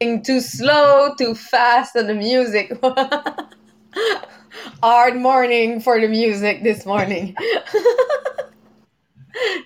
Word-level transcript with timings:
too 0.00 0.40
slow, 0.40 1.14
too 1.18 1.34
fast, 1.34 1.94
and 1.94 2.08
the 2.08 2.14
music. 2.14 2.72
Hard 4.82 5.16
morning 5.16 5.78
for 5.78 6.00
the 6.00 6.08
music 6.08 6.62
this 6.62 6.86
morning. 6.86 7.36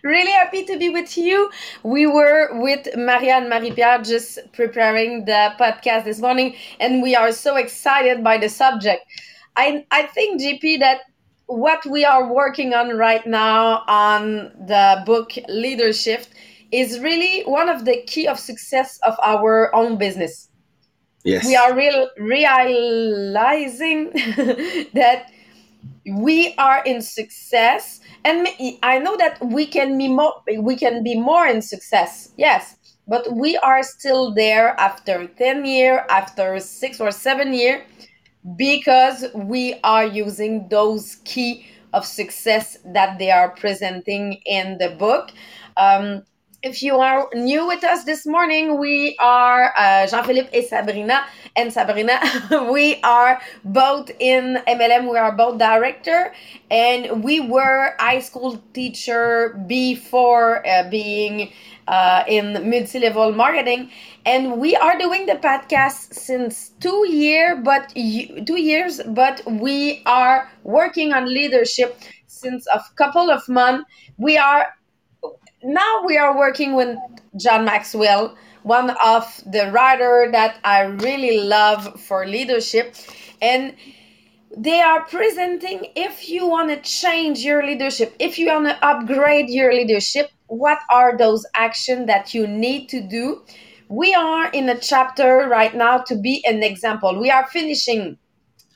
really 0.03 0.33
happy 0.33 0.65
to 0.65 0.77
be 0.77 0.89
with 0.89 1.17
you. 1.17 1.49
We 1.85 2.09
were 2.09 2.49
with 2.61 2.89
Maria 2.97 3.37
and 3.37 3.49
Marie 3.49 3.71
Pierre 3.71 4.03
just 4.03 4.41
preparing 4.53 5.25
the 5.25 5.55
podcast 5.57 6.05
this 6.05 6.19
morning, 6.19 6.57
and 6.81 7.01
we 7.01 7.15
are 7.15 7.31
so 7.31 7.55
excited 7.55 8.25
by 8.25 8.39
the 8.39 8.49
subject. 8.49 9.07
I 9.55 9.87
I 9.93 10.03
think 10.03 10.41
GP 10.41 10.81
that 10.81 11.03
what 11.47 11.87
we 11.87 12.05
are 12.05 12.33
working 12.33 12.75
on 12.75 12.97
right 12.97 13.25
now 13.25 13.85
on 13.87 14.51
the 14.67 15.01
book 15.07 15.31
Leadershift 15.49 16.31
is 16.75 16.99
really 17.01 17.43
one 17.45 17.69
of 17.69 17.85
the 17.85 18.03
key 18.07 18.27
of 18.27 18.39
success 18.39 18.99
of 19.07 19.15
our 19.23 19.75
own 19.75 19.97
business 19.97 20.49
Yes. 21.25 21.47
we 21.47 21.57
are 21.57 21.75
real 21.75 22.11
realizing 22.19 24.11
that 24.93 25.31
we 26.07 26.55
are 26.59 26.83
in 26.85 27.01
success 27.01 28.01
and 28.25 28.47
i 28.83 28.99
know 28.99 29.17
that 29.17 29.39
we 29.43 29.65
can 29.65 29.97
be 29.97 30.09
more 30.09 30.35
we 30.59 30.77
can 30.77 31.03
be 31.03 31.19
more 31.19 31.47
in 31.47 31.63
success 31.63 32.33
yes 32.37 32.77
but 33.09 33.33
we 33.33 33.57
are 33.59 33.83
still 33.83 34.35
there 34.35 34.79
after 34.79 35.27
10 35.27 35.65
year 35.65 36.05
after 36.11 36.61
6 36.61 37.01
or 37.01 37.11
7 37.11 37.55
year 37.55 37.87
because 38.57 39.25
we 39.35 39.81
are 39.83 40.05
using 40.05 40.69
those 40.69 41.17
key 41.25 41.67
of 41.95 42.05
success 42.05 42.77
that 42.85 43.19
they 43.19 43.31
are 43.31 43.51
presenting 43.51 44.35
in 44.45 44.77
the 44.79 44.91
book 44.91 45.31
um, 45.79 46.23
if 46.65 46.83
you 46.83 46.97
are 46.99 47.29
new 47.35 47.67
with 47.67 47.85
us 47.85 48.05
this 48.05 48.25
morning, 48.25 48.79
we 48.79 49.15
are 49.21 49.75
uh, 49.77 50.07
Jean-Philippe 50.07 50.49
and 50.57 50.67
Sabrina, 50.67 51.27
and 51.57 51.71
Sabrina. 51.71 52.19
we 52.73 52.99
are 53.03 53.39
both 53.65 54.11
in 54.19 54.59
MLM. 54.67 55.11
We 55.11 55.19
are 55.19 55.33
both 55.37 55.59
director, 55.59 56.33
and 56.71 57.23
we 57.23 57.39
were 57.39 57.95
high 57.99 58.21
school 58.21 58.63
teacher 58.73 59.63
before 59.67 60.67
uh, 60.67 60.89
being 60.89 61.53
uh, 61.87 62.25
in 62.27 62.71
multi-level 62.71 63.33
marketing, 63.35 63.91
and 64.25 64.59
we 64.59 64.75
are 64.75 64.99
doing 64.99 65.27
the 65.27 65.35
podcast 65.35 66.15
since 66.15 66.71
two 66.81 67.07
year, 67.11 67.61
but 67.63 67.93
two 67.95 68.59
years. 68.59 69.03
But 69.09 69.43
we 69.47 70.03
are 70.07 70.51
working 70.63 71.13
on 71.13 71.27
leadership 71.27 72.01
since 72.27 72.67
a 72.73 72.81
couple 72.97 73.31
of 73.31 73.47
months. 73.51 73.85
We 74.17 74.39
are 74.39 74.69
now 75.65 76.03
we 76.05 76.17
are 76.19 76.37
working 76.37 76.75
with 76.75 76.97
John 77.37 77.65
Maxwell, 77.65 78.37
one 78.63 78.91
of 79.03 79.25
the 79.47 79.71
writer 79.73 80.29
that 80.33 80.59
I 80.65 80.83
really 80.83 81.41
love 81.41 82.01
for 82.01 82.27
leadership, 82.27 82.95
and 83.41 83.75
they 84.57 84.81
are 84.81 85.05
presenting 85.07 85.87
if 85.97 86.29
you 86.29 86.47
want 86.47 86.69
to 86.71 86.77
change 86.89 87.41
your 87.41 87.67
leadership, 87.67 88.15
if 88.19 88.39
you 88.39 88.47
want 88.49 88.67
to 88.67 88.87
upgrade 88.87 89.49
your 89.49 89.73
leadership, 89.73 90.31
what 90.47 90.79
are 90.91 91.17
those 91.17 91.45
actions 91.55 92.07
that 92.07 92.35
you 92.35 92.47
need 92.47 92.89
to 92.91 93.01
do? 93.01 93.43
We 93.89 94.15
are 94.15 94.51
in 94.51 94.69
a 94.69 94.79
chapter 94.79 95.49
right 95.49 95.75
now 95.75 95.99
to 95.99 96.17
be 96.17 96.45
an 96.47 96.63
example. 96.63 97.19
We 97.19 97.31
are 97.31 97.47
finishing 97.47 98.19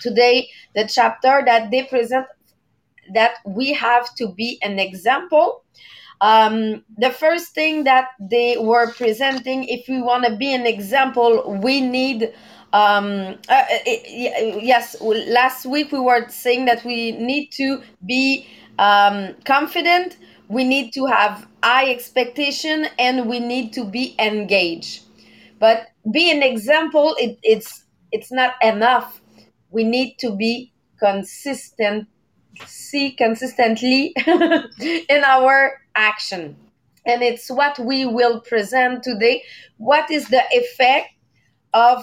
today 0.01 0.49
the 0.75 0.87
chapter 0.87 1.43
that 1.45 1.71
they 1.71 1.85
present 1.85 2.27
that 3.15 3.35
we 3.47 3.73
have 3.73 4.15
to 4.17 4.33
be 4.35 4.59
an 4.63 4.79
example 4.79 5.65
um, 6.21 6.85
the 6.97 7.11
first 7.11 7.55
thing 7.55 7.85
that 7.85 8.09
they 8.21 8.57
were 8.59 8.93
presenting, 8.93 9.65
if 9.65 9.89
we 9.89 10.03
want 10.03 10.25
to 10.25 10.37
be 10.37 10.53
an 10.55 10.67
example, 10.67 11.59
we 11.63 11.81
need. 11.81 12.33
Um, 12.71 13.39
uh, 13.49 13.65
it, 13.87 14.63
yes, 14.63 15.01
last 15.01 15.65
week 15.65 15.91
we 15.91 16.01
were 16.01 16.29
saying 16.29 16.67
that 16.67 16.85
we 16.85 17.13
need 17.13 17.51
to 17.53 17.81
be 18.05 18.47
um, 18.79 19.35
confident, 19.47 20.19
we 20.49 20.65
need 20.65 20.93
to 20.93 21.07
have 21.07 21.47
high 21.63 21.91
expectation, 21.91 22.87
and 22.99 23.27
we 23.27 23.41
need 23.41 23.73
to 23.73 23.85
be 23.85 24.15
engaged. 24.19 25.05
But 25.59 25.89
be 26.11 26.31
an 26.31 26.43
example, 26.43 27.15
it, 27.19 27.39
it's 27.43 27.85
it's 28.13 28.31
not 28.31 28.55
enough. 28.63 29.21
We 29.71 29.85
need 29.85 30.17
to 30.19 30.37
be 30.37 30.73
consistent 30.99 32.07
see 32.67 33.13
consistently 33.13 34.15
in 34.27 35.25
our 35.25 35.81
action. 35.99 36.57
And 37.05 37.23
it's 37.23 37.51
what 37.51 37.79
we 37.79 38.07
will 38.07 38.41
present 38.41 39.03
today. 39.03 39.43
What 39.77 40.11
is 40.11 40.29
the 40.29 40.43
effect 40.51 41.09
of 41.75 42.03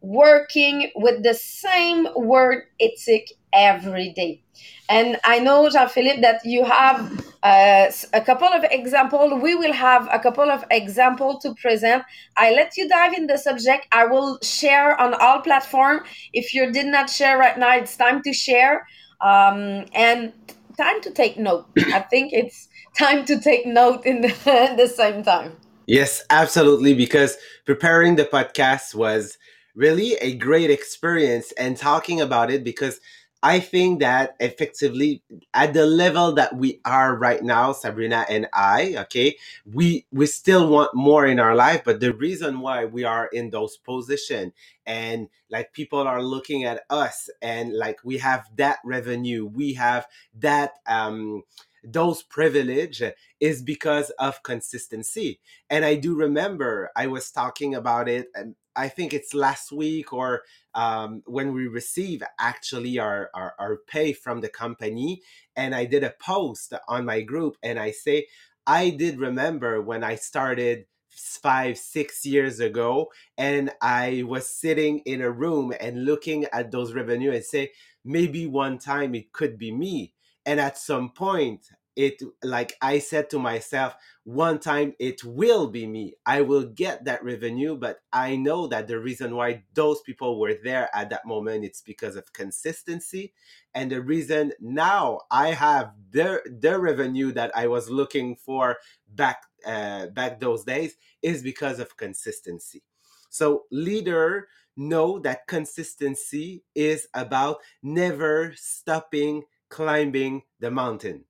working 0.00 0.90
with 0.94 1.22
the 1.22 1.34
same 1.34 2.06
word 2.16 2.64
ethic 2.80 3.32
every 3.52 4.12
day? 4.12 4.42
And 4.88 5.18
I 5.24 5.38
know, 5.38 5.68
Jean 5.68 5.88
Philippe, 5.88 6.20
that 6.22 6.40
you 6.44 6.64
have 6.64 7.26
uh, 7.42 7.90
a 8.12 8.20
couple 8.20 8.48
of 8.48 8.64
examples. 8.70 9.40
We 9.42 9.54
will 9.54 9.72
have 9.72 10.08
a 10.10 10.18
couple 10.18 10.50
of 10.50 10.64
examples 10.70 11.42
to 11.42 11.54
present. 11.54 12.04
I 12.36 12.52
let 12.52 12.76
you 12.76 12.88
dive 12.88 13.14
in 13.14 13.26
the 13.26 13.38
subject. 13.38 13.86
I 13.92 14.06
will 14.06 14.38
share 14.42 14.98
on 15.00 15.14
all 15.14 15.40
platform. 15.40 16.00
If 16.32 16.54
you 16.54 16.72
did 16.72 16.86
not 16.86 17.10
share 17.10 17.38
right 17.38 17.58
now, 17.58 17.76
it's 17.76 17.96
time 17.96 18.22
to 18.22 18.32
share 18.32 18.86
um, 19.20 19.84
and 19.94 20.32
time 20.78 21.00
to 21.02 21.10
take 21.10 21.36
note. 21.36 21.66
I 21.92 22.00
think 22.00 22.32
it's 22.32 22.68
time 22.96 23.24
to 23.26 23.38
take 23.38 23.66
note 23.66 24.06
in 24.06 24.20
the, 24.22 24.74
the 24.76 24.86
same 24.86 25.22
time. 25.22 25.56
Yes, 25.86 26.22
absolutely. 26.30 26.94
Because 26.94 27.36
preparing 27.66 28.16
the 28.16 28.24
podcast 28.24 28.94
was 28.94 29.36
really 29.74 30.14
a 30.14 30.34
great 30.34 30.70
experience 30.70 31.52
and 31.58 31.76
talking 31.76 32.20
about 32.20 32.50
it 32.50 32.64
because 32.64 33.00
I 33.42 33.60
think 33.60 34.00
that 34.00 34.34
effectively 34.40 35.22
at 35.54 35.72
the 35.72 35.86
level 35.86 36.32
that 36.32 36.56
we 36.56 36.80
are 36.84 37.14
right 37.14 37.42
now, 37.42 37.72
Sabrina 37.72 38.26
and 38.28 38.48
I, 38.52 38.96
okay, 38.98 39.36
we 39.64 40.06
we 40.10 40.26
still 40.26 40.68
want 40.68 40.92
more 40.94 41.24
in 41.24 41.38
our 41.38 41.54
life, 41.54 41.82
but 41.84 42.00
the 42.00 42.12
reason 42.12 42.58
why 42.60 42.84
we 42.84 43.04
are 43.04 43.28
in 43.28 43.50
those 43.50 43.76
position 43.76 44.52
and 44.86 45.28
like 45.50 45.72
people 45.72 46.00
are 46.00 46.22
looking 46.22 46.64
at 46.64 46.82
us 46.90 47.30
and 47.40 47.72
like 47.76 48.00
we 48.04 48.18
have 48.18 48.46
that 48.56 48.78
revenue, 48.84 49.46
we 49.46 49.74
have 49.74 50.06
that 50.40 50.72
um 50.86 51.44
those 51.84 52.22
privilege 52.24 53.02
is 53.40 53.62
because 53.62 54.10
of 54.18 54.42
consistency. 54.42 55.38
And 55.70 55.84
I 55.84 55.94
do 55.94 56.16
remember 56.16 56.90
I 56.96 57.06
was 57.06 57.30
talking 57.30 57.74
about 57.76 58.08
it 58.08 58.28
and 58.34 58.56
I 58.78 58.88
think 58.88 59.12
it's 59.12 59.34
last 59.34 59.72
week 59.72 60.12
or 60.12 60.42
um, 60.74 61.22
when 61.26 61.52
we 61.52 61.66
receive 61.66 62.22
actually 62.38 62.98
our, 62.98 63.30
our, 63.34 63.54
our 63.58 63.78
pay 63.88 64.12
from 64.12 64.40
the 64.40 64.48
company. 64.48 65.22
And 65.56 65.74
I 65.74 65.84
did 65.84 66.04
a 66.04 66.14
post 66.20 66.72
on 66.86 67.04
my 67.04 67.22
group 67.22 67.56
and 67.62 67.78
I 67.78 67.90
say, 67.90 68.28
I 68.66 68.90
did 68.90 69.18
remember 69.18 69.82
when 69.82 70.04
I 70.04 70.14
started 70.14 70.86
five, 71.10 71.76
six 71.78 72.24
years 72.24 72.60
ago, 72.60 73.10
and 73.36 73.70
I 73.82 74.24
was 74.26 74.48
sitting 74.48 75.00
in 75.00 75.20
a 75.22 75.30
room 75.30 75.72
and 75.80 76.04
looking 76.04 76.44
at 76.52 76.70
those 76.70 76.92
revenue 76.92 77.32
and 77.32 77.44
say, 77.44 77.72
maybe 78.04 78.46
one 78.46 78.78
time 78.78 79.14
it 79.14 79.32
could 79.32 79.58
be 79.58 79.72
me. 79.72 80.14
And 80.46 80.60
at 80.60 80.78
some 80.78 81.10
point, 81.10 81.66
it 81.98 82.22
like 82.44 82.76
I 82.80 83.00
said 83.00 83.28
to 83.30 83.40
myself, 83.40 83.96
one 84.24 84.60
time 84.60 84.94
it 85.00 85.24
will 85.24 85.66
be 85.66 85.84
me. 85.86 86.14
I 86.24 86.42
will 86.42 86.64
get 86.64 87.04
that 87.06 87.24
revenue, 87.24 87.76
but 87.76 87.98
I 88.12 88.36
know 88.36 88.68
that 88.68 88.86
the 88.86 89.00
reason 89.00 89.34
why 89.34 89.64
those 89.74 90.00
people 90.02 90.38
were 90.38 90.54
there 90.62 90.88
at 90.94 91.10
that 91.10 91.26
moment 91.26 91.64
it's 91.64 91.82
because 91.82 92.14
of 92.16 92.32
consistency. 92.32 93.34
And 93.74 93.90
the 93.90 94.00
reason 94.00 94.52
now 94.60 95.22
I 95.30 95.48
have 95.48 95.92
the 96.10 96.40
the 96.60 96.78
revenue 96.78 97.32
that 97.32 97.50
I 97.56 97.66
was 97.66 97.90
looking 97.90 98.36
for 98.36 98.78
back 99.08 99.42
uh, 99.66 100.06
back 100.08 100.40
those 100.40 100.64
days 100.64 100.96
is 101.22 101.42
because 101.42 101.80
of 101.80 101.96
consistency. 101.96 102.84
So 103.30 103.64
leader 103.72 104.48
know 104.76 105.18
that 105.20 105.48
consistency 105.48 106.62
is 106.76 107.08
about 107.14 107.58
never 107.82 108.52
stopping 108.56 109.42
climbing 109.68 110.42
the 110.60 110.70
mountain 110.70 111.24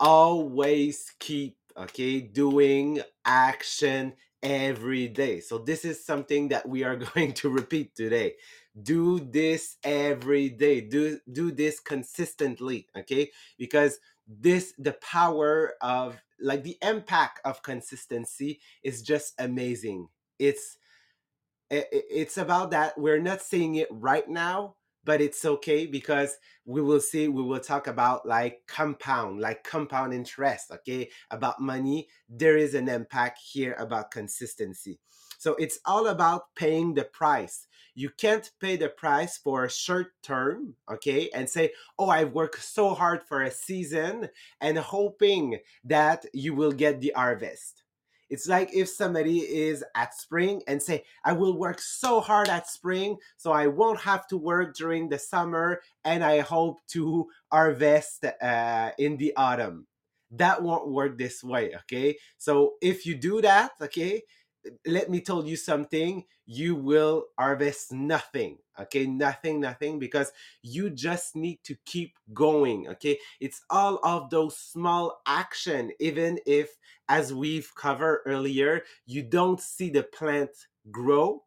always 0.00 1.12
keep 1.18 1.56
okay 1.76 2.20
doing 2.20 3.00
action 3.24 4.14
every 4.42 5.08
day. 5.08 5.40
So 5.40 5.58
this 5.58 5.84
is 5.84 6.04
something 6.04 6.48
that 6.48 6.68
we 6.68 6.84
are 6.84 6.96
going 7.14 7.32
to 7.34 7.48
repeat 7.48 7.94
today. 7.94 8.34
Do 8.80 9.20
this 9.20 9.76
every 9.82 10.50
day. 10.50 10.80
Do 10.80 11.18
do 11.32 11.50
this 11.50 11.80
consistently 11.80 12.88
okay? 12.96 13.30
Because 13.58 13.98
this 14.26 14.74
the 14.78 14.92
power 14.94 15.74
of 15.80 16.16
like 16.40 16.62
the 16.62 16.76
impact 16.82 17.40
of 17.44 17.62
consistency 17.62 18.60
is 18.82 19.02
just 19.02 19.34
amazing. 19.38 20.08
It's 20.38 20.76
it's 21.70 22.36
about 22.36 22.70
that. 22.70 22.98
We're 22.98 23.20
not 23.20 23.42
seeing 23.42 23.76
it 23.76 23.88
right 23.90 24.28
now 24.28 24.76
but 25.06 25.20
it's 25.22 25.44
okay 25.44 25.86
because 25.86 26.36
we 26.66 26.82
will 26.82 27.00
see 27.00 27.28
we 27.28 27.42
will 27.42 27.60
talk 27.60 27.86
about 27.86 28.26
like 28.26 28.60
compound 28.66 29.40
like 29.40 29.64
compound 29.64 30.12
interest 30.12 30.70
okay? 30.70 31.08
About 31.30 31.60
money 31.60 32.08
there 32.28 32.58
is 32.58 32.74
an 32.74 32.88
impact 32.88 33.38
here 33.38 33.74
about 33.78 34.10
consistency. 34.10 34.98
So 35.38 35.54
it's 35.54 35.78
all 35.86 36.08
about 36.08 36.54
paying 36.56 36.94
the 36.94 37.04
price. 37.04 37.66
You 37.94 38.10
can't 38.10 38.50
pay 38.60 38.76
the 38.76 38.88
price 38.88 39.38
for 39.38 39.64
a 39.64 39.70
short 39.70 40.08
term 40.22 40.74
okay 40.90 41.30
and 41.32 41.48
say 41.48 41.72
oh 41.98 42.10
i've 42.10 42.32
worked 42.32 42.62
so 42.62 42.92
hard 42.94 43.22
for 43.22 43.40
a 43.40 43.50
season 43.50 44.28
and 44.60 44.76
hoping 44.76 45.60
that 45.84 46.26
you 46.34 46.52
will 46.52 46.72
get 46.72 47.00
the 47.00 47.12
harvest 47.16 47.85
it's 48.28 48.48
like 48.48 48.70
if 48.74 48.88
somebody 48.88 49.38
is 49.38 49.84
at 49.94 50.14
spring 50.14 50.62
and 50.66 50.82
say, 50.82 51.04
I 51.24 51.32
will 51.32 51.56
work 51.58 51.80
so 51.80 52.20
hard 52.20 52.48
at 52.48 52.68
spring, 52.68 53.16
so 53.36 53.52
I 53.52 53.66
won't 53.66 54.00
have 54.00 54.26
to 54.28 54.36
work 54.36 54.74
during 54.74 55.08
the 55.08 55.18
summer, 55.18 55.80
and 56.04 56.24
I 56.24 56.40
hope 56.40 56.78
to 56.88 57.26
harvest 57.52 58.24
uh, 58.24 58.90
in 58.98 59.16
the 59.16 59.32
autumn. 59.36 59.86
That 60.32 60.62
won't 60.62 60.88
work 60.88 61.18
this 61.18 61.44
way, 61.44 61.74
okay? 61.82 62.16
So 62.36 62.74
if 62.82 63.06
you 63.06 63.14
do 63.14 63.40
that, 63.42 63.72
okay, 63.80 64.22
let 64.86 65.10
me 65.10 65.20
tell 65.20 65.46
you 65.46 65.56
something 65.56 66.24
you 66.46 66.74
will 66.74 67.26
harvest 67.38 67.92
nothing 67.92 68.58
okay? 68.80 69.06
Nothing 69.06 69.60
nothing 69.60 69.98
because 69.98 70.32
you 70.62 70.90
just 70.90 71.36
need 71.36 71.58
to 71.64 71.76
keep 71.84 72.18
going 72.32 72.88
okay? 72.88 73.18
It's 73.40 73.62
all 73.70 73.98
of 74.02 74.30
those 74.30 74.56
small 74.56 75.20
action 75.26 75.90
even 76.00 76.38
if 76.46 76.76
as 77.08 77.32
we've 77.32 77.72
covered 77.74 78.22
earlier 78.26 78.82
you 79.06 79.22
don't 79.22 79.60
see 79.60 79.90
the 79.90 80.02
plant 80.02 80.50
grow 80.90 81.42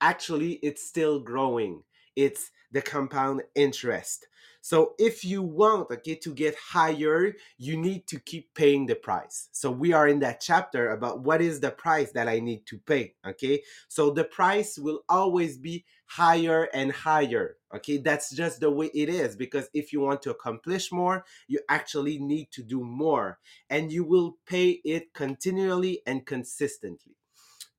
actually 0.00 0.54
it's 0.62 0.86
still 0.86 1.20
growing. 1.20 1.82
It's 2.16 2.50
the 2.72 2.82
compound 2.82 3.42
interest 3.54 4.26
so 4.68 4.92
if 4.98 5.24
you 5.24 5.40
want 5.40 5.90
okay 5.90 6.14
to 6.14 6.34
get 6.34 6.54
higher 6.54 7.32
you 7.56 7.74
need 7.74 8.06
to 8.06 8.20
keep 8.20 8.52
paying 8.52 8.84
the 8.84 8.94
price. 8.94 9.48
So 9.50 9.70
we 9.70 9.94
are 9.94 10.06
in 10.06 10.20
that 10.20 10.42
chapter 10.42 10.90
about 10.90 11.20
what 11.20 11.40
is 11.40 11.58
the 11.58 11.70
price 11.70 12.12
that 12.12 12.28
i 12.28 12.38
need 12.38 12.66
to 12.66 12.76
pay 12.76 13.14
okay? 13.26 13.62
So 13.88 14.10
the 14.10 14.24
price 14.24 14.78
will 14.78 15.04
always 15.08 15.56
be 15.56 15.86
higher 16.04 16.68
and 16.74 16.92
higher 16.92 17.56
okay? 17.74 17.96
That's 17.96 18.28
just 18.36 18.60
the 18.60 18.70
way 18.70 18.90
it 18.92 19.08
is 19.08 19.36
because 19.36 19.70
if 19.72 19.90
you 19.90 20.02
want 20.02 20.20
to 20.22 20.32
accomplish 20.32 20.92
more 20.92 21.24
you 21.46 21.60
actually 21.70 22.18
need 22.18 22.50
to 22.50 22.62
do 22.62 22.84
more 22.84 23.38
and 23.70 23.90
you 23.90 24.04
will 24.04 24.36
pay 24.44 24.82
it 24.84 25.14
continually 25.14 26.02
and 26.06 26.26
consistently. 26.26 27.16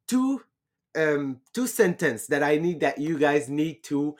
Two 0.07 0.41
um 0.97 1.39
two 1.53 1.67
sentence 1.67 2.25
that 2.25 2.41
i 2.41 2.57
need 2.57 2.79
that 2.79 2.97
you 2.97 3.19
guys 3.19 3.47
need 3.47 3.83
to 3.83 4.15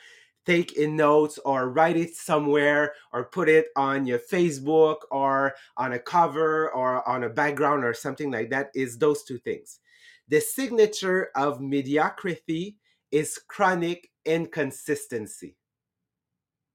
take 0.50 0.74
in 0.74 0.96
notes 0.96 1.38
or 1.46 1.70
write 1.70 1.96
it 1.96 2.16
somewhere 2.16 2.94
or 3.14 3.26
put 3.26 3.48
it 3.48 3.68
on 3.76 4.08
your 4.08 4.18
Facebook 4.18 4.98
or 5.12 5.54
on 5.78 5.94
a 5.94 6.00
cover 6.00 6.72
or 6.72 7.08
on 7.08 7.24
a 7.24 7.30
background 7.30 7.86
or 7.86 7.94
something 7.94 8.32
like 8.32 8.50
that 8.50 8.72
is 8.74 8.98
those 8.98 9.24
two 9.24 9.38
things. 9.38 9.80
The 10.28 10.42
signature 10.42 11.30
of 11.36 11.62
mediocrity 11.62 12.78
is 13.12 13.40
chronic 13.48 14.10
inconsistency. 14.26 15.56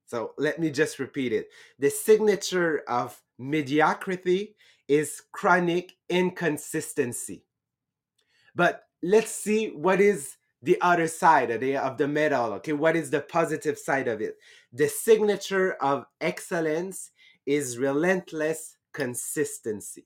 So 0.05 0.31
let 0.37 0.57
me 0.57 0.71
just 0.71 0.97
repeat 0.97 1.33
it. 1.33 1.49
The 1.77 1.89
signature 1.89 2.81
of 2.87 3.21
mediocrity 3.37 4.55
is 4.87 5.21
chronic 5.33 5.91
inconsistency. 6.07 7.43
But 8.55 8.83
let's 9.03 9.31
see 9.31 9.71
what 9.71 9.99
is 9.99 10.37
the 10.61 10.79
other 10.81 11.07
side 11.07 11.51
of 11.51 11.61
the, 11.61 11.77
of 11.77 11.97
the 11.97 12.07
medal. 12.07 12.53
Okay, 12.53 12.73
what 12.73 12.95
is 12.95 13.09
the 13.09 13.21
positive 13.21 13.77
side 13.77 14.07
of 14.07 14.21
it? 14.21 14.37
The 14.73 14.87
signature 14.87 15.73
of 15.81 16.05
excellence 16.21 17.11
is 17.45 17.77
relentless 17.77 18.77
consistency. 18.93 20.05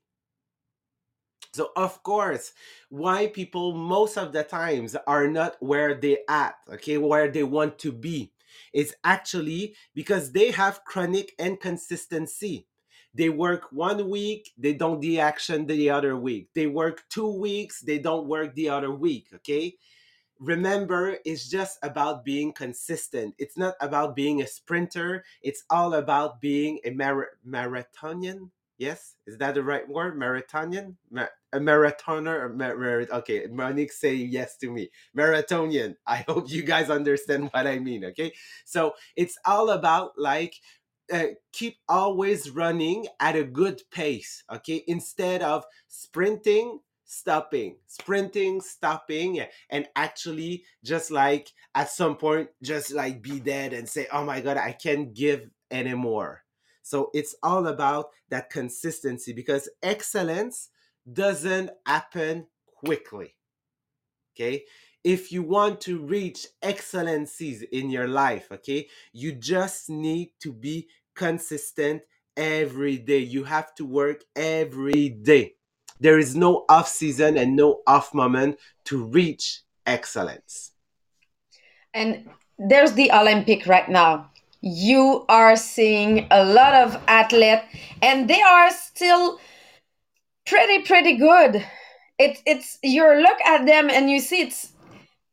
So 1.54 1.69
of 1.75 2.04
course, 2.04 2.54
why 2.90 3.28
people 3.28 3.74
most 3.74 4.18
of 4.18 4.34
the 4.34 4.44
times 4.44 4.96
are 5.07 5.28
not 5.28 5.56
where 5.60 5.96
they 5.96 6.19
at, 6.30 6.56
okay, 6.74 6.98
where 6.98 7.30
they 7.31 7.44
want 7.44 7.80
to 7.80 7.92
be, 7.92 8.31
is 8.74 8.95
actually 9.04 9.75
because 9.95 10.31
they 10.31 10.52
have 10.52 10.84
chronic 10.86 11.34
inconsistency. 11.40 12.68
They 13.16 13.30
work 13.30 13.72
one 13.72 14.10
week, 14.10 14.52
they 14.57 14.74
don't 14.74 15.02
the 15.02 15.19
action 15.19 15.66
the 15.66 15.90
other 15.90 16.16
week. 16.16 16.50
They 16.54 16.68
work 16.68 17.04
two 17.10 17.40
weeks, 17.40 17.81
they 17.81 17.98
don't 17.98 18.28
work 18.28 18.54
the 18.54 18.69
other 18.69 18.92
week, 18.92 19.30
okay? 19.34 19.75
Remember 20.40 21.18
it's 21.26 21.50
just 21.50 21.80
about 21.84 22.24
being 22.24 22.54
consistent. 22.54 23.36
It's 23.38 23.58
not 23.58 23.76
about 23.82 24.16
being 24.16 24.42
a 24.42 24.48
sprinter. 24.48 25.24
It's 25.42 25.64
all 25.70 25.96
about 25.96 26.42
being 26.42 26.80
a 26.86 26.92
mar- 26.92 27.32
marathonian. 27.48 28.50
Yes? 28.78 29.16
Is 29.28 29.38
that 29.40 29.56
the 29.56 29.64
right 29.64 29.88
word? 29.88 30.18
Marathonian? 30.18 30.96
Mar- 31.12 31.32
a 31.52 31.60
marathoner 31.60 32.44
or 32.44 32.50
mar- 32.50 33.08
okay 33.12 33.48
monique 33.52 33.92
say 33.92 34.14
yes 34.14 34.56
to 34.58 34.72
me. 34.72 34.90
Marathonian. 35.18 35.96
I 36.08 36.18
hope 36.28 36.50
you 36.50 36.64
guys 36.64 36.90
understand 36.90 37.50
what 37.52 37.68
i 37.68 37.78
mean 37.78 38.06
okay? 38.06 38.32
So 38.66 38.94
it's 39.16 39.38
all 39.46 39.72
about 39.72 40.12
like 40.18 40.56
uh, 41.12 41.26
keep 41.52 41.78
always 41.90 42.52
running 42.52 43.08
at 43.20 43.36
a 43.36 43.44
good 43.44 43.82
pace 43.92 44.44
okay? 44.54 44.84
Instead 44.88 45.42
of 45.42 45.66
sprinting 45.90 46.80
stopping, 47.10 47.76
sprinting, 47.88 48.62
stopping, 48.62 49.44
and 49.72 49.88
actually 49.96 50.64
just 50.84 51.10
like 51.10 51.52
at 51.74 51.90
some 51.90 52.16
point, 52.16 52.50
just 52.62 52.94
like 52.94 53.22
be 53.22 53.40
dead 53.40 53.74
and 53.74 53.90
say, 53.90 54.06
oh 54.14 54.24
my 54.24 54.40
God, 54.40 54.58
I 54.58 54.74
can't 54.74 55.14
give 55.14 55.50
anymore. 55.72 56.44
So 56.84 57.10
it's 57.14 57.36
all 57.42 57.68
about 57.68 58.12
that 58.30 58.52
consistency 58.52 59.34
because 59.34 59.70
excellence 59.82 60.70
doesn't 61.12 61.72
happen 61.86 62.46
quickly. 62.68 63.36
Okay. 64.36 64.66
If 65.04 65.31
you 65.31 65.42
want 65.42 65.81
to 65.81 66.00
reach 66.00 66.45
excellencies 66.62 67.64
in 67.64 67.90
your 67.90 68.07
life, 68.07 68.52
okay, 68.52 68.88
you 69.14 69.31
just 69.31 69.90
need 69.90 70.31
to 70.42 70.54
be 70.54 70.88
consistent 71.16 72.04
every 72.38 72.98
day. 72.98 73.19
You 73.19 73.45
have 73.45 73.74
to 73.76 73.86
work 73.86 74.24
every 74.36 75.10
day 75.10 75.56
there 76.00 76.18
is 76.18 76.36
no 76.36 76.66
off 76.70 76.88
season 76.88 77.38
and 77.38 77.56
no 77.56 77.82
off 77.86 78.14
moment 78.14 78.58
to 78.86 79.04
reach 79.04 79.62
excellence. 79.86 80.72
And 81.94 82.30
there's 82.58 82.94
the 82.94 83.12
Olympic 83.12 83.66
right 83.66 83.90
now. 83.90 84.32
You 84.62 85.26
are 85.30 85.56
seeing 85.56 86.28
a 86.32 86.44
lot 86.44 86.74
of 86.74 87.02
athletes, 87.08 87.64
and 88.02 88.30
they 88.30 88.42
are 88.42 88.72
still 88.72 89.40
pretty, 90.46 90.84
pretty 90.84 91.16
good. 91.18 91.66
It, 92.18 92.42
it's 92.46 92.78
you 92.84 93.04
look 93.04 93.40
at 93.46 93.66
them 93.66 93.90
and 93.90 94.10
you 94.10 94.20
see 94.20 94.42
it's 94.42 94.74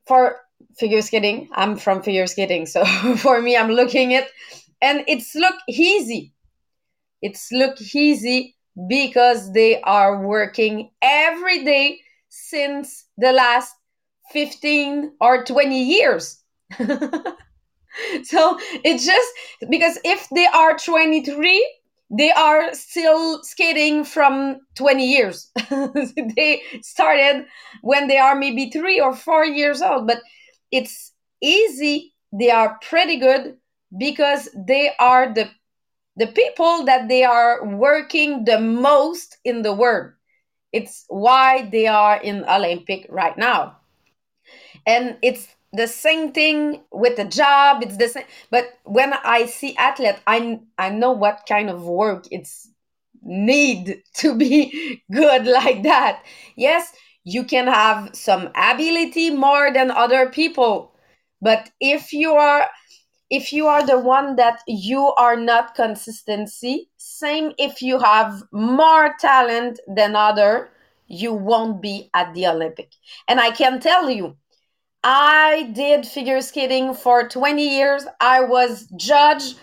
for 0.07 0.41
figure 0.79 1.03
skating. 1.03 1.49
I'm 1.53 1.77
from 1.77 2.03
figure 2.03 2.27
skating, 2.29 2.67
so 2.67 2.85
for 3.17 3.43
me, 3.43 3.57
I'm 3.57 3.71
looking 3.71 4.15
at, 4.15 4.29
and 4.81 5.05
it's 5.09 5.35
look 5.35 5.57
easy. 5.69 6.33
It's 7.21 7.51
look 7.51 7.81
easy 7.81 8.56
because 8.89 9.53
they 9.53 9.81
are 9.83 10.21
working 10.21 10.91
every 11.03 11.65
day 11.65 12.01
since 12.29 13.07
the 13.17 13.33
last 13.33 13.75
15 14.33 15.13
or 15.21 15.45
20 15.45 15.83
years. 15.83 16.43
so 16.79 18.59
it's 18.85 19.07
just 19.07 19.29
because 19.71 19.99
if 20.05 20.29
they 20.35 20.47
are 20.47 20.77
23, 20.77 21.75
they 22.11 22.31
are 22.31 22.73
still 22.75 23.43
skating 23.43 24.05
from 24.05 24.59
20 24.77 25.07
years. 25.07 25.51
they 26.37 26.63
started 26.83 27.47
when 27.83 28.09
they 28.09 28.19
are 28.19 28.35
maybe 28.35 28.71
three 28.71 29.01
or 29.01 29.15
four 29.15 29.45
years 29.45 29.83
old, 29.83 30.07
but 30.07 30.19
it's 30.71 31.13
easy. 31.43 32.15
They 32.33 32.51
are 32.51 32.79
pretty 32.83 33.17
good 33.17 33.57
because 33.97 34.49
they 34.67 34.93
are 34.99 35.33
the 35.33 35.49
the 36.17 36.27
people 36.27 36.85
that 36.85 37.09
they 37.09 37.25
are 37.25 37.65
working 37.65 38.45
the 38.45 38.61
most 38.61 39.39
in 39.45 39.63
the 39.63 39.73
world. 39.75 40.13
It's 40.73 41.05
why 41.09 41.69
they 41.71 41.87
are 41.87 42.21
in 42.21 42.45
Olympic 42.45 43.07
right 43.11 43.37
now. 43.39 43.79
And 44.87 45.17
it's 45.23 45.49
the 45.73 45.87
same 45.89 46.33
thing 46.33 46.83
with 46.93 47.17
the 47.17 47.25
job. 47.25 47.83
It's 47.83 47.97
the 47.97 48.09
same. 48.09 48.25
But 48.51 48.79
when 48.85 49.13
I 49.13 49.47
see 49.47 49.77
athlete, 49.77 50.17
I 50.27 50.61
I 50.79 50.91
know 50.91 51.13
what 51.13 51.45
kind 51.49 51.71
of 51.71 51.85
work 51.85 52.27
it's 52.31 52.71
need 53.23 54.03
to 54.17 54.35
be 54.37 55.03
good 55.13 55.47
like 55.47 55.83
that. 55.83 56.23
Yes, 56.57 56.93
you 57.25 57.45
can 57.45 57.67
have 57.67 58.15
some 58.15 58.51
ability 58.55 59.31
more 59.31 59.73
than 59.73 59.91
other 59.91 60.29
people, 60.31 60.95
but 61.43 61.71
if 61.81 62.13
you 62.13 62.33
are 62.33 62.69
if 63.31 63.53
you 63.53 63.67
are 63.67 63.85
the 63.85 63.99
one 63.99 64.37
that 64.37 64.61
you 64.67 65.13
are 65.19 65.37
not 65.37 65.75
consistency 65.75 66.89
same 66.97 67.53
if 67.59 67.83
you 67.83 67.99
have 67.99 68.43
more 68.53 69.15
talent 69.19 69.81
than 69.89 70.15
other 70.15 70.71
you 71.09 71.33
won't 71.33 71.81
be 71.81 72.11
at 72.15 72.33
the 72.35 72.47
olympic 72.47 72.93
and 73.29 73.41
i 73.41 73.51
can 73.51 73.81
tell 73.81 74.09
you 74.11 74.37
I 75.09 75.71
did 75.73 76.05
figure 76.05 76.41
skating 76.41 76.93
for 76.93 77.29
20 77.29 77.63
years. 77.63 78.07
I 78.21 78.41
was 78.41 78.89
judge 78.97 79.55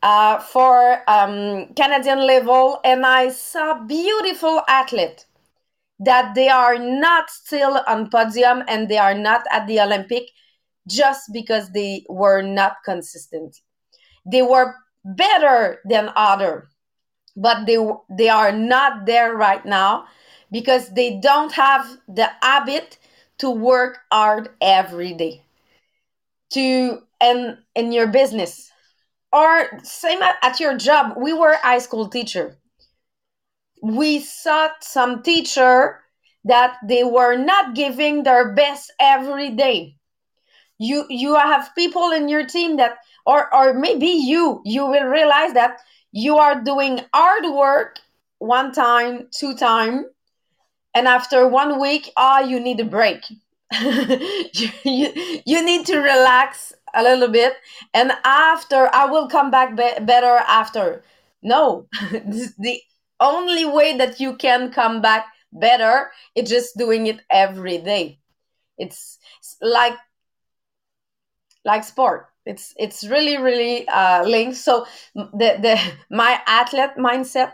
uh, 0.00 0.38
for 0.38 1.02
um, 1.10 1.74
Canadian 1.74 2.24
level, 2.24 2.78
and 2.84 3.04
I 3.04 3.30
saw 3.30 3.82
beautiful 3.84 4.62
athletes 4.68 5.26
that 5.98 6.36
they 6.36 6.48
are 6.48 6.78
not 6.78 7.30
still 7.30 7.80
on 7.88 8.10
podium 8.10 8.62
and 8.68 8.88
they 8.88 8.96
are 8.96 9.14
not 9.14 9.44
at 9.50 9.66
the 9.66 9.80
Olympic 9.80 10.30
just 10.88 11.32
because 11.32 11.70
they 11.70 12.04
were 12.08 12.42
not 12.42 12.76
consistent. 12.84 13.60
They 14.26 14.42
were 14.42 14.74
better 15.04 15.80
than 15.84 16.10
other, 16.16 16.68
but 17.36 17.66
they 17.66 17.78
they 18.10 18.28
are 18.28 18.52
not 18.52 19.06
there 19.06 19.34
right 19.34 19.64
now 19.64 20.06
because 20.50 20.90
they 20.94 21.20
don't 21.20 21.52
have 21.52 21.98
the 22.08 22.30
habit 22.42 22.98
to 23.38 23.50
work 23.50 23.98
hard 24.12 24.50
every 24.60 25.12
day. 25.14 25.42
To 26.52 27.02
and 27.20 27.58
in 27.74 27.92
your 27.92 28.08
business 28.08 28.70
or 29.32 29.80
same 29.82 30.22
at, 30.22 30.36
at 30.42 30.60
your 30.60 30.76
job, 30.76 31.14
we 31.16 31.32
were 31.32 31.56
high 31.62 31.78
school 31.78 32.08
teacher. 32.08 32.56
We 33.82 34.20
saw 34.20 34.70
some 34.80 35.22
teacher 35.22 36.00
that 36.44 36.76
they 36.86 37.04
were 37.04 37.36
not 37.36 37.74
giving 37.74 38.22
their 38.24 38.52
best 38.54 38.92
every 38.98 39.50
day 39.50 39.96
you 40.80 41.04
you 41.10 41.34
have 41.34 41.74
people 41.76 42.10
in 42.10 42.28
your 42.28 42.44
team 42.46 42.78
that 42.78 42.96
or 43.26 43.54
or 43.54 43.74
maybe 43.74 44.06
you 44.06 44.62
you 44.64 44.86
will 44.86 45.04
realize 45.04 45.52
that 45.52 45.78
you 46.10 46.38
are 46.38 46.62
doing 46.62 47.00
hard 47.12 47.44
work 47.54 47.98
one 48.38 48.72
time 48.72 49.28
two 49.30 49.54
time 49.54 50.06
and 50.94 51.06
after 51.06 51.46
one 51.46 51.78
week 51.78 52.10
ah 52.16 52.40
oh, 52.40 52.46
you 52.48 52.58
need 52.58 52.80
a 52.80 52.84
break. 52.84 53.22
You, 54.52 54.68
you, 54.84 55.40
you 55.46 55.64
need 55.64 55.86
to 55.86 55.98
relax 55.98 56.72
a 56.92 57.02
little 57.04 57.28
bit 57.28 57.54
and 57.94 58.10
after 58.24 58.90
i 58.92 59.04
will 59.06 59.28
come 59.28 59.50
back 59.50 59.76
be- 59.76 60.04
better 60.04 60.36
after. 60.48 61.04
No 61.42 61.86
the 62.10 62.80
only 63.20 63.64
way 63.64 63.96
that 63.96 64.18
you 64.18 64.34
can 64.36 64.72
come 64.72 65.00
back 65.00 65.26
better 65.52 66.10
is 66.34 66.48
just 66.48 66.76
doing 66.76 67.06
it 67.06 67.20
every 67.30 67.78
day. 67.78 68.18
It's 68.78 69.18
like 69.62 69.96
like 71.64 71.84
sport. 71.84 72.26
It's 72.46 72.74
it's 72.78 73.06
really 73.06 73.36
really 73.36 73.86
uh, 73.88 74.24
linked. 74.24 74.56
So 74.56 74.86
the 75.14 75.60
the 75.60 75.78
my 76.10 76.40
athlete 76.46 76.96
mindset 76.96 77.52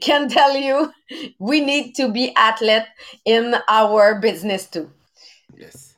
can 0.00 0.28
tell 0.28 0.56
you 0.56 0.92
we 1.38 1.60
need 1.60 1.94
to 1.96 2.10
be 2.10 2.34
athlete 2.34 2.88
in 3.24 3.56
our 3.68 4.18
business 4.18 4.66
too. 4.66 4.90
Yes. 5.56 5.94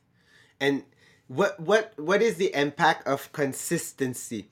And 0.59 0.83
what 1.27 1.59
what 1.59 1.93
what 1.97 2.21
is 2.21 2.35
the 2.35 2.53
impact 2.53 3.07
of 3.07 3.31
consistency? 3.31 4.47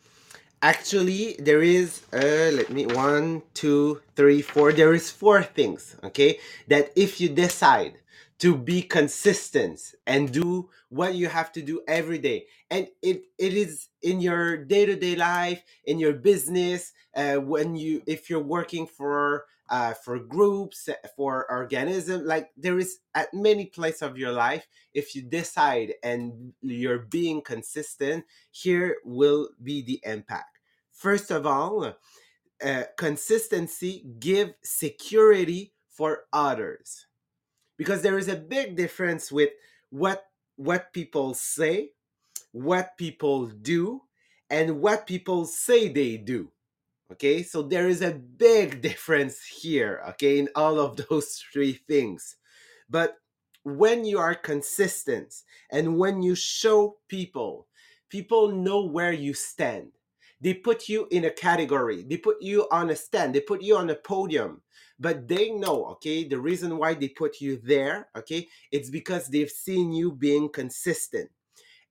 Actually 0.61 1.35
there 1.37 1.61
is 1.61 2.01
uh 2.13 2.49
let 2.55 2.71
me 2.71 2.85
one 2.87 3.43
two 3.53 4.01
three 4.15 4.41
four 4.41 4.71
there 4.71 4.93
is 4.93 5.11
four 5.11 5.43
things 5.43 5.95
okay 6.03 6.39
that 6.67 6.91
if 6.95 7.21
you 7.21 7.29
decide 7.29 7.93
to 8.39 8.55
be 8.55 8.81
consistent 8.81 9.79
and 10.05 10.31
do 10.31 10.69
what 10.89 11.15
you 11.15 11.27
have 11.27 11.51
to 11.53 11.61
do 11.61 11.81
every 11.87 12.19
day. 12.19 12.45
And 12.69 12.87
it 13.01 13.23
it 13.37 13.53
is 13.53 13.89
in 14.01 14.21
your 14.21 14.57
day-to-day 14.57 15.15
life 15.15 15.63
in 15.85 15.99
your 15.99 16.13
business 16.13 16.93
uh, 17.15 17.35
when 17.35 17.75
you 17.75 18.03
if 18.05 18.29
you're 18.29 18.39
working 18.39 18.85
for 18.85 19.45
uh, 19.69 19.93
for 19.93 20.19
groups 20.19 20.87
for 21.15 21.49
organism 21.51 22.25
like 22.25 22.51
there 22.55 22.79
is 22.79 22.99
at 23.15 23.33
many 23.33 23.65
places 23.65 24.01
of 24.01 24.17
your 24.17 24.31
life 24.31 24.67
if 24.93 25.15
you 25.15 25.21
decide 25.21 25.93
and 26.03 26.53
you're 26.61 26.99
being 26.99 27.41
consistent 27.41 28.23
here 28.51 28.97
will 29.03 29.49
be 29.63 29.81
the 29.81 29.99
impact. 30.03 30.59
First 30.93 31.31
of 31.31 31.45
all 31.47 31.95
uh, 32.63 32.83
consistency 32.97 34.05
give 34.19 34.53
security 34.63 35.73
for 35.89 36.25
others 36.31 37.06
because 37.77 38.01
there 38.01 38.17
is 38.17 38.27
a 38.27 38.35
big 38.35 38.75
difference 38.75 39.31
with 39.31 39.51
what 39.89 40.25
what 40.55 40.91
people 40.93 41.33
say 41.33 41.91
what 42.51 42.97
people 42.97 43.47
do 43.47 44.01
and 44.49 44.81
what 44.81 45.05
people 45.05 45.45
say 45.45 45.87
they 45.87 46.17
do 46.17 46.51
okay? 47.11 47.43
So 47.43 47.61
there 47.61 47.87
is 47.87 48.01
a 48.01 48.13
big 48.13 48.81
difference 48.89 49.43
here 49.45 50.01
okay 50.09 50.39
in 50.39 50.49
all 50.55 50.79
of 50.79 50.97
those 51.09 51.43
three 51.51 51.73
things. 51.73 52.35
But 52.89 53.17
when 53.63 54.05
you 54.05 54.19
are 54.19 54.35
consistent 54.35 55.43
and 55.71 55.97
when 55.97 56.21
you 56.21 56.35
show 56.35 56.97
people 57.09 57.67
people 58.09 58.47
know 58.49 58.85
where 58.85 59.11
you 59.11 59.33
stand 59.33 59.91
they 60.39 60.53
put 60.53 60.87
you 60.87 61.07
in 61.11 61.25
a 61.25 61.31
category. 61.31 62.03
They 62.03 62.17
put 62.17 62.41
you 62.41 62.67
on 62.71 62.89
a 62.89 62.95
stand. 62.95 63.33
They 63.33 63.41
put 63.41 63.61
you 63.61 63.75
on 63.77 63.89
a 63.89 63.95
podium. 63.95 64.61
But 64.99 65.27
they 65.27 65.51
know 65.51 65.85
okay 65.85 66.27
the 66.27 66.39
reason 66.39 66.77
why 66.77 66.95
they 66.95 67.09
put 67.09 67.39
you 67.39 67.59
there 67.63 68.07
okay 68.17 68.47
it's 68.71 68.89
because 68.89 69.27
they've 69.27 69.49
seen 69.49 69.91
you 69.91 70.11
being 70.11 70.49
consistent. 70.49 71.29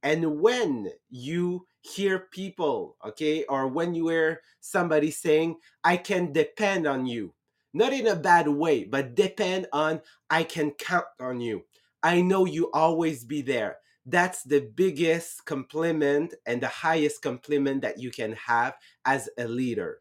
And 0.02 0.40
when 0.40 0.90
you 1.08 1.66
hear 1.82 2.26
people 2.32 2.96
okay 3.04 3.44
or 3.44 3.68
when 3.68 3.94
you 3.94 4.08
hear 4.08 4.40
somebody 4.60 5.08
saying 5.08 5.56
i 5.84 5.96
can 5.96 6.32
depend 6.32 6.84
on 6.84 7.06
you 7.06 7.32
not 7.72 7.92
in 7.92 8.08
a 8.08 8.16
bad 8.16 8.48
way 8.48 8.82
but 8.82 9.14
depend 9.14 9.68
on 9.72 10.00
i 10.28 10.42
can 10.42 10.72
count 10.72 11.06
on 11.20 11.40
you. 11.40 11.62
I 12.02 12.20
know 12.20 12.44
you 12.44 12.70
always 12.72 13.24
be 13.24 13.40
there 13.40 13.78
that's 14.06 14.44
the 14.44 14.60
biggest 14.60 15.44
compliment 15.44 16.34
and 16.46 16.62
the 16.62 16.68
highest 16.68 17.22
compliment 17.22 17.82
that 17.82 17.98
you 17.98 18.10
can 18.10 18.32
have 18.32 18.76
as 19.04 19.28
a 19.36 19.46
leader. 19.48 20.00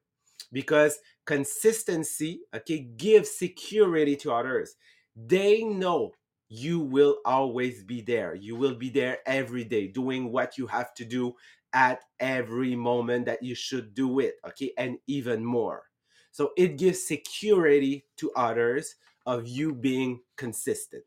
Because 0.51 0.99
consistency 1.25 2.41
okay 2.53 2.79
gives 2.79 3.31
security 3.31 4.15
to 4.17 4.31
others. 4.31 4.75
They 5.15 5.63
know 5.63 6.13
you 6.47 6.79
will 6.79 7.17
always 7.25 7.83
be 7.83 8.01
there. 8.01 8.35
You 8.35 8.55
will 8.55 8.75
be 8.75 8.89
there 8.89 9.19
every 9.25 9.63
day 9.63 9.87
doing 9.87 10.31
what 10.31 10.57
you 10.57 10.67
have 10.67 10.93
to 10.95 11.05
do 11.05 11.33
at 11.73 12.03
every 12.19 12.75
moment 12.75 13.25
that 13.25 13.41
you 13.41 13.55
should 13.55 13.93
do 13.93 14.19
it 14.19 14.35
okay 14.47 14.71
and 14.77 14.99
even 15.07 15.43
more. 15.43 15.83
So 16.31 16.51
it 16.55 16.77
gives 16.77 17.05
security 17.05 18.05
to 18.17 18.31
others 18.33 18.95
of 19.25 19.47
you 19.47 19.73
being 19.73 20.21
consistent. 20.37 21.03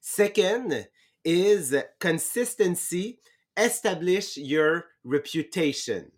Second 0.00 0.88
is 1.24 1.74
consistency 2.00 3.18
establish 3.56 4.36
your 4.36 4.86
reputation. 5.04 6.12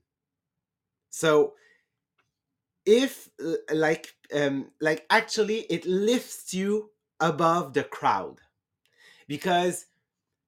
So 1.11 1.54
if 2.87 3.28
uh, 3.45 3.54
like 3.73 4.14
um 4.35 4.71
like 4.80 5.07
actually 5.11 5.61
it 5.71 5.87
lifts 5.87 6.54
you 6.54 6.90
above 7.21 7.75
the 7.75 7.85
crowd. 7.85 8.40
Because 9.28 9.87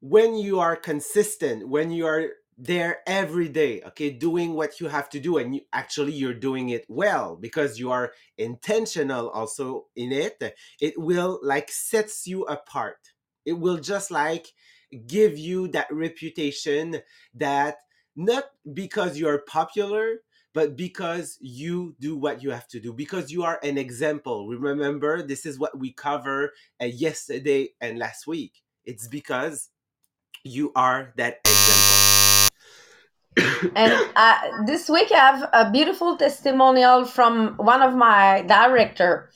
when 0.01 0.35
you 0.35 0.59
are 0.59 0.77
consistent 0.77 1.69
when 1.69 1.91
you 1.91 2.07
are 2.07 2.31
there 2.59 2.99
every 3.07 3.49
day 3.49 3.81
okay 3.87 4.11
doing 4.11 4.55
what 4.55 4.81
you 4.81 4.89
have 4.89 5.09
to 5.09 5.21
do 5.21 5.39
and 5.39 5.55
you, 5.55 5.61
actually 5.73 6.13
you're 6.13 6.35
doing 6.35 6.71
it 6.71 6.85
well 6.89 7.37
because 7.37 7.79
you 7.79 7.91
are 7.91 8.13
intentional 8.37 9.31
also 9.31 9.87
in 9.97 10.13
it 10.13 10.43
it 10.81 10.95
will 10.99 11.39
like 11.43 11.71
sets 11.71 12.27
you 12.27 12.43
apart 12.45 13.12
it 13.45 13.55
will 13.55 13.79
just 13.79 14.11
like 14.11 14.49
give 15.07 15.39
you 15.39 15.69
that 15.69 15.87
reputation 15.91 17.01
that 17.35 17.77
not 18.15 18.45
because 18.75 19.19
you're 19.19 19.39
popular 19.39 20.19
but 20.55 20.77
because 20.77 21.39
you 21.41 21.97
do 21.99 22.17
what 22.17 22.43
you 22.43 22.51
have 22.51 22.69
to 22.69 22.81
do 22.81 22.93
because 22.93 23.33
you 23.33 23.43
are 23.43 23.59
an 23.63 23.79
example. 23.79 24.49
Remember 24.49 25.23
this 25.23 25.47
is 25.47 25.59
what 25.59 25.79
we 25.79 25.93
cover 25.93 26.53
uh, 26.81 26.87
yesterday 26.87 27.71
and 27.81 27.99
last 27.99 28.27
week. 28.27 28.63
It's 28.85 29.09
because 29.09 29.71
you 30.45 30.73
are 30.75 31.13
that 31.17 31.41
example. 31.45 32.49
And 33.75 34.11
uh, 34.15 34.65
this 34.67 34.91
week 34.91 35.11
i 35.11 35.17
have 35.17 35.49
a 35.55 35.71
beautiful 35.71 36.19
testimonial 36.19 37.07
from 37.07 37.55
one 37.57 37.81
of 37.81 37.95
my 37.95 38.43
director. 38.43 39.31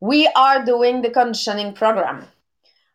We 0.00 0.28
are 0.36 0.64
doing 0.64 1.02
the 1.02 1.10
conditioning 1.10 1.72
program 1.72 2.26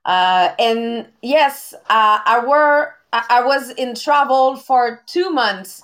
uh, 0.06 0.54
and 0.60 1.08
yes 1.22 1.74
uh, 1.90 2.20
i 2.26 2.44
were 2.46 2.94
i 3.12 3.42
was 3.44 3.72
in 3.72 3.96
travel 3.96 4.56
for 4.56 5.02
two 5.08 5.30
months. 5.30 5.84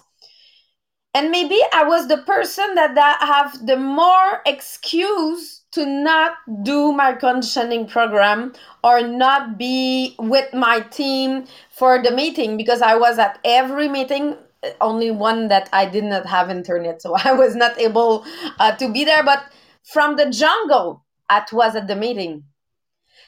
And 1.13 1.29
maybe 1.29 1.59
i 1.73 1.83
was 1.83 2.07
the 2.07 2.19
person 2.19 2.75
that, 2.75 2.95
that 2.95 3.19
have 3.21 3.65
the 3.65 3.75
more 3.75 4.41
excuse 4.45 5.61
to 5.71 5.85
not 5.85 6.33
do 6.63 6.91
my 6.91 7.13
conditioning 7.13 7.87
program 7.87 8.53
or 8.83 9.01
not 9.01 9.57
be 9.57 10.15
with 10.19 10.53
my 10.53 10.81
team 10.81 11.45
for 11.69 12.01
the 12.01 12.11
meeting 12.11 12.55
because 12.55 12.81
i 12.81 12.95
was 12.95 13.19
at 13.19 13.39
every 13.43 13.89
meeting 13.89 14.37
only 14.79 15.11
one 15.11 15.47
that 15.49 15.67
i 15.73 15.85
did 15.85 16.03
not 16.03 16.25
have 16.25 16.49
internet. 16.49 17.01
So 17.01 17.15
i 17.25 17.33
was 17.33 17.55
not 17.55 17.77
able 17.79 18.25
uh, 18.59 18.75
to 18.77 18.91
be 18.91 19.03
there 19.03 19.23
but 19.23 19.43
from 19.83 20.15
the 20.15 20.29
jungle 20.29 21.03
i 21.29 21.43
was 21.51 21.75
at 21.75 21.87
the 21.87 21.95
meeting. 21.95 22.43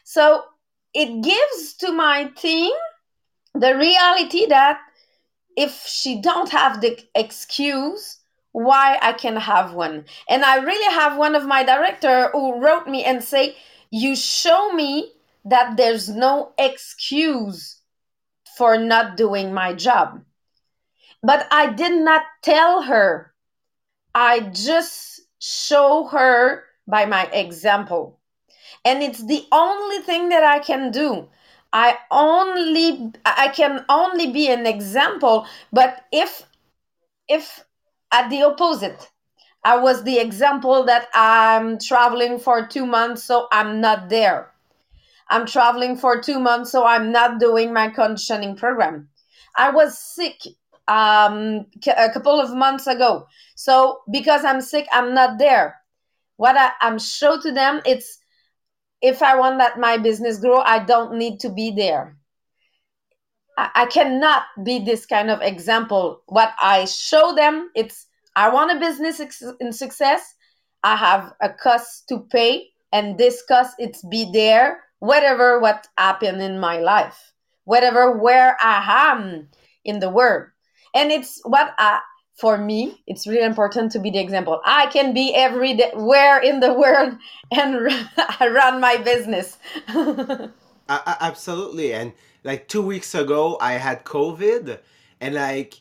So 0.05 0.43
it 0.93 1.23
gives 1.23 1.73
to 1.75 1.91
my 1.91 2.25
team 2.35 2.71
the 3.53 3.75
reality 3.75 4.45
that 4.47 4.79
if 5.55 5.85
she 5.85 6.21
don't 6.21 6.49
have 6.49 6.81
the 6.81 6.99
excuse 7.15 8.19
why 8.51 8.99
i 9.01 9.13
can 9.13 9.35
have 9.35 9.73
one? 9.73 10.05
And 10.29 10.45
i 10.45 10.57
really 10.57 10.93
have 10.93 11.17
one 11.17 11.35
of 11.35 11.45
my 11.45 11.63
director 11.63 12.29
who 12.31 12.61
wrote 12.61 12.87
me 12.87 13.03
and 13.03 13.23
say 13.23 13.55
you 13.89 14.15
show 14.15 14.71
me 14.73 15.11
that 15.45 15.75
there's 15.75 16.07
no 16.09 16.53
excuse 16.57 17.81
for 18.57 18.77
not 18.77 19.17
doing 19.17 19.53
my 19.53 19.73
job. 19.73 20.21
But 21.23 21.47
i 21.51 21.71
did 21.71 22.03
not 22.03 22.23
tell 22.41 22.83
her. 22.83 23.33
I 24.15 24.41
just 24.41 25.21
show 25.39 26.05
her 26.05 26.63
by 26.87 27.05
my 27.05 27.25
example 27.25 28.19
and 28.85 29.01
it's 29.03 29.23
the 29.25 29.45
only 29.51 29.99
thing 29.99 30.29
that 30.29 30.43
i 30.43 30.59
can 30.59 30.91
do. 30.91 31.27
I 31.73 31.97
only 32.11 33.11
i 33.25 33.47
can 33.49 33.83
only 33.89 34.31
be 34.31 34.47
an 34.49 34.65
example 34.67 35.47
but 35.71 36.05
if 36.11 36.43
if 37.27 37.65
at 38.11 38.29
the 38.29 38.43
opposite 38.43 39.09
i 39.63 39.75
was 39.77 40.03
the 40.03 40.19
example 40.19 40.83
that 40.85 41.07
i'm 41.13 41.79
traveling 41.79 42.37
for 42.39 42.67
2 42.67 42.85
months 42.85 43.23
so 43.23 43.47
i'm 43.51 43.81
not 43.81 44.09
there. 44.09 44.51
I'm 45.29 45.45
traveling 45.47 45.97
for 45.97 46.21
2 46.21 46.39
months 46.39 46.71
so 46.71 46.85
i'm 46.85 47.11
not 47.11 47.39
doing 47.39 47.73
my 47.73 47.87
conditioning 47.89 48.55
program. 48.55 49.09
I 49.57 49.71
was 49.71 49.97
sick 49.97 50.37
um 50.87 51.65
a 51.87 52.09
couple 52.11 52.39
of 52.39 52.53
months 52.55 52.87
ago. 52.87 53.27
So 53.55 54.01
because 54.11 54.43
i'm 54.45 54.61
sick 54.61 54.87
i'm 54.93 55.13
not 55.13 55.39
there. 55.39 55.81
What 56.37 56.57
I, 56.57 56.71
i'm 56.81 56.99
show 56.99 57.39
to 57.41 57.51
them 57.51 57.81
it's 57.85 58.19
if 59.03 59.21
I 59.21 59.35
want 59.35 59.59
that 59.59 59.77
my 59.77 59.97
business 59.97 60.39
grow, 60.39 60.59
I 60.59 60.79
don't 60.79 61.17
need 61.17 61.41
to 61.41 61.49
be 61.49 61.71
there. 61.71 62.17
I, 63.57 63.69
I 63.75 63.85
cannot 63.87 64.43
be 64.63 64.79
this 64.79 65.05
kind 65.05 65.29
of 65.29 65.41
example. 65.41 66.23
What 66.27 66.53
I 66.59 66.85
show 66.85 67.35
them, 67.35 67.69
it's 67.75 68.07
I 68.35 68.49
want 68.49 68.71
a 68.71 68.79
business 68.79 69.19
in 69.59 69.73
success. 69.73 70.33
I 70.83 70.95
have 70.95 71.33
a 71.41 71.49
cost 71.49 72.07
to 72.09 72.19
pay, 72.31 72.69
and 72.91 73.17
this 73.17 73.43
cost 73.47 73.75
it's 73.77 74.01
be 74.03 74.31
there, 74.33 74.79
whatever 74.99 75.59
what 75.59 75.87
happened 75.97 76.41
in 76.41 76.59
my 76.59 76.79
life, 76.79 77.33
whatever 77.65 78.17
where 78.17 78.57
I 78.61 79.11
am 79.11 79.49
in 79.85 79.99
the 79.99 80.09
world, 80.09 80.47
and 80.95 81.11
it's 81.11 81.41
what 81.43 81.75
I 81.77 81.99
for 82.35 82.57
me, 82.57 83.03
it's 83.05 83.27
really 83.27 83.45
important 83.45 83.91
to 83.91 83.99
be 83.99 84.09
the 84.09 84.19
example. 84.19 84.59
I 84.65 84.87
can 84.87 85.13
be 85.13 85.33
everywhere 85.35 86.39
in 86.39 86.59
the 86.59 86.73
world 86.73 87.15
and 87.51 87.87
I 88.17 88.47
run 88.47 88.81
my 88.81 88.97
business. 88.97 89.57
uh, 89.87 90.49
absolutely. 90.89 91.93
And 91.93 92.13
like 92.43 92.67
two 92.67 92.81
weeks 92.81 93.13
ago, 93.15 93.57
I 93.61 93.73
had 93.73 94.03
COVID, 94.03 94.79
and 95.21 95.35
like, 95.35 95.79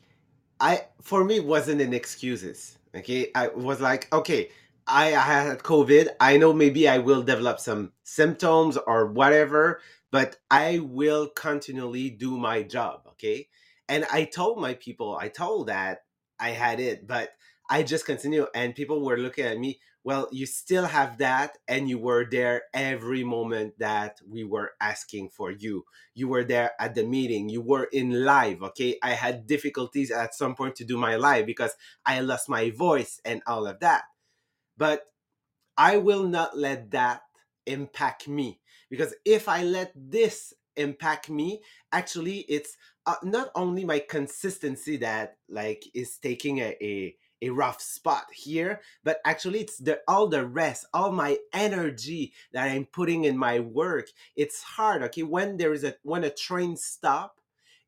I 0.60 0.86
for 1.00 1.24
me 1.24 1.36
it 1.36 1.44
wasn't 1.44 1.80
an 1.80 1.92
excuses. 1.92 2.78
Okay, 2.94 3.30
I 3.34 3.48
was 3.48 3.80
like, 3.80 4.12
okay, 4.12 4.50
I, 4.86 5.06
I 5.14 5.20
had 5.20 5.58
COVID. 5.60 6.08
I 6.20 6.36
know 6.36 6.52
maybe 6.52 6.86
I 6.88 6.98
will 6.98 7.22
develop 7.22 7.58
some 7.58 7.92
symptoms 8.04 8.76
or 8.76 9.06
whatever, 9.06 9.80
but 10.10 10.36
I 10.50 10.80
will 10.80 11.28
continually 11.28 12.10
do 12.10 12.36
my 12.36 12.62
job. 12.62 13.02
Okay, 13.12 13.48
and 13.88 14.04
I 14.12 14.24
told 14.24 14.60
my 14.60 14.74
people, 14.74 15.16
I 15.20 15.28
told 15.28 15.68
that 15.68 16.02
I 16.42 16.50
had 16.50 16.80
it, 16.80 17.06
but 17.06 17.30
I 17.70 17.84
just 17.84 18.04
continue. 18.04 18.46
And 18.54 18.74
people 18.74 19.04
were 19.04 19.16
looking 19.16 19.46
at 19.46 19.58
me, 19.58 19.78
well, 20.04 20.28
you 20.32 20.46
still 20.46 20.86
have 20.86 21.18
that, 21.18 21.58
and 21.68 21.88
you 21.88 21.96
were 21.96 22.26
there 22.28 22.62
every 22.74 23.22
moment 23.22 23.78
that 23.78 24.20
we 24.28 24.42
were 24.42 24.72
asking 24.80 25.30
for 25.30 25.52
you. 25.52 25.84
You 26.14 26.26
were 26.26 26.42
there 26.42 26.72
at 26.80 26.96
the 26.96 27.04
meeting, 27.04 27.48
you 27.48 27.62
were 27.62 27.88
in 27.92 28.24
live. 28.24 28.62
Okay. 28.62 28.98
I 29.00 29.10
had 29.10 29.46
difficulties 29.46 30.10
at 30.10 30.34
some 30.34 30.56
point 30.56 30.74
to 30.76 30.84
do 30.84 30.98
my 30.98 31.14
live 31.14 31.46
because 31.46 31.74
I 32.04 32.20
lost 32.20 32.48
my 32.48 32.70
voice 32.70 33.20
and 33.24 33.42
all 33.46 33.68
of 33.68 33.78
that. 33.78 34.02
But 34.76 35.04
I 35.76 35.98
will 35.98 36.24
not 36.24 36.58
let 36.58 36.90
that 36.90 37.22
impact 37.66 38.26
me 38.26 38.60
because 38.90 39.14
if 39.24 39.48
I 39.48 39.62
let 39.62 39.92
this 39.94 40.52
impact 40.76 41.30
me, 41.30 41.62
actually, 41.92 42.40
it's 42.48 42.76
uh, 43.06 43.14
not 43.22 43.50
only 43.54 43.84
my 43.84 43.98
consistency 43.98 44.96
that 44.98 45.36
like 45.48 45.84
is 45.94 46.18
taking 46.18 46.58
a, 46.58 46.76
a 46.80 47.16
a 47.44 47.50
rough 47.50 47.80
spot 47.80 48.26
here 48.32 48.80
but 49.02 49.18
actually 49.24 49.60
it's 49.60 49.78
the 49.78 49.98
all 50.06 50.28
the 50.28 50.46
rest 50.46 50.86
all 50.94 51.10
my 51.10 51.36
energy 51.52 52.32
that 52.52 52.70
i'm 52.70 52.86
putting 52.86 53.24
in 53.24 53.36
my 53.36 53.58
work. 53.58 54.06
It's 54.36 54.62
hard 54.62 55.02
okay? 55.02 55.24
When 55.24 55.56
there 55.56 55.72
is 55.72 55.84
a 55.84 55.96
when 56.02 56.24
a 56.24 56.30
train 56.30 56.76
stop 56.76 57.40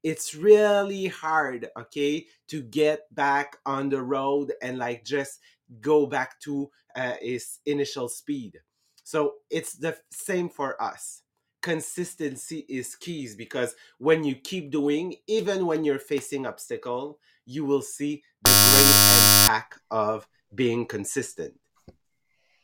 it's 0.02 0.34
really 0.34 1.06
hard 1.06 1.68
okay 1.78 2.26
to 2.48 2.62
get 2.62 3.12
back 3.14 3.56
on 3.64 3.88
the 3.88 4.02
road 4.02 4.52
and 4.60 4.78
like 4.78 5.04
just 5.04 5.40
go 5.80 6.06
back 6.06 6.38
to 6.40 6.70
uh, 6.96 7.14
its 7.22 7.60
initial 7.64 8.08
speed. 8.08 8.60
So 9.04 9.34
it's 9.50 9.74
the 9.74 9.96
same 10.10 10.48
for 10.48 10.80
us 10.82 11.22
consistency 11.64 12.66
is 12.68 12.94
keys 12.94 13.34
because 13.34 13.74
when 13.96 14.22
you 14.22 14.34
keep 14.34 14.70
doing 14.70 15.14
even 15.26 15.64
when 15.64 15.82
you're 15.82 15.98
facing 15.98 16.44
obstacle 16.44 17.18
you 17.46 17.64
will 17.64 17.80
see 17.80 18.22
the 18.42 18.50
great 18.50 19.48
impact 19.48 19.78
of 19.90 20.28
being 20.54 20.84
consistent. 20.84 21.54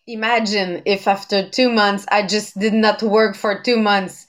Imagine 0.06 0.82
if 0.84 1.08
after 1.08 1.48
two 1.48 1.70
months 1.70 2.04
i 2.12 2.26
just 2.26 2.58
did 2.58 2.74
not 2.74 3.02
work 3.02 3.36
for 3.36 3.62
two 3.62 3.78
months. 3.78 4.26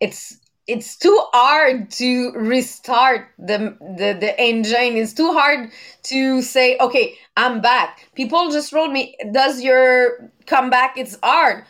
It's 0.00 0.38
it's 0.66 0.96
too 0.96 1.20
hard 1.34 1.90
to 2.02 2.32
restart 2.32 3.28
the, 3.38 3.76
the 3.98 4.16
the 4.18 4.32
engine. 4.40 4.96
It's 4.96 5.12
too 5.12 5.34
hard 5.34 5.70
to 6.04 6.40
say 6.40 6.78
okay 6.78 7.18
i'm 7.36 7.60
back. 7.60 8.08
People 8.14 8.50
just 8.50 8.72
wrote 8.72 8.92
me 8.92 9.14
does 9.30 9.60
your 9.60 10.30
comeback? 10.46 10.96
It's 10.96 11.18
hard 11.22 11.66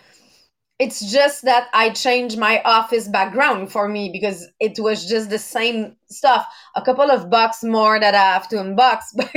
it's 0.79 1.11
just 1.11 1.45
that 1.45 1.69
I 1.73 1.91
changed 1.91 2.39
my 2.39 2.61
office 2.63 3.09
background 3.09 3.73
for 3.73 3.89
me 3.89 4.11
because 4.13 4.47
it 4.61 4.79
was 4.79 5.09
just 5.09 5.31
the 5.31 5.39
same 5.39 5.97
stuff. 6.11 6.47
A 6.75 6.83
couple 6.83 7.11
of 7.11 7.31
bucks 7.31 7.65
more 7.65 7.99
that 7.99 8.15
I 8.15 8.33
have 8.35 8.49
to 8.51 8.57
unbox, 8.57 9.01
but 9.17 9.31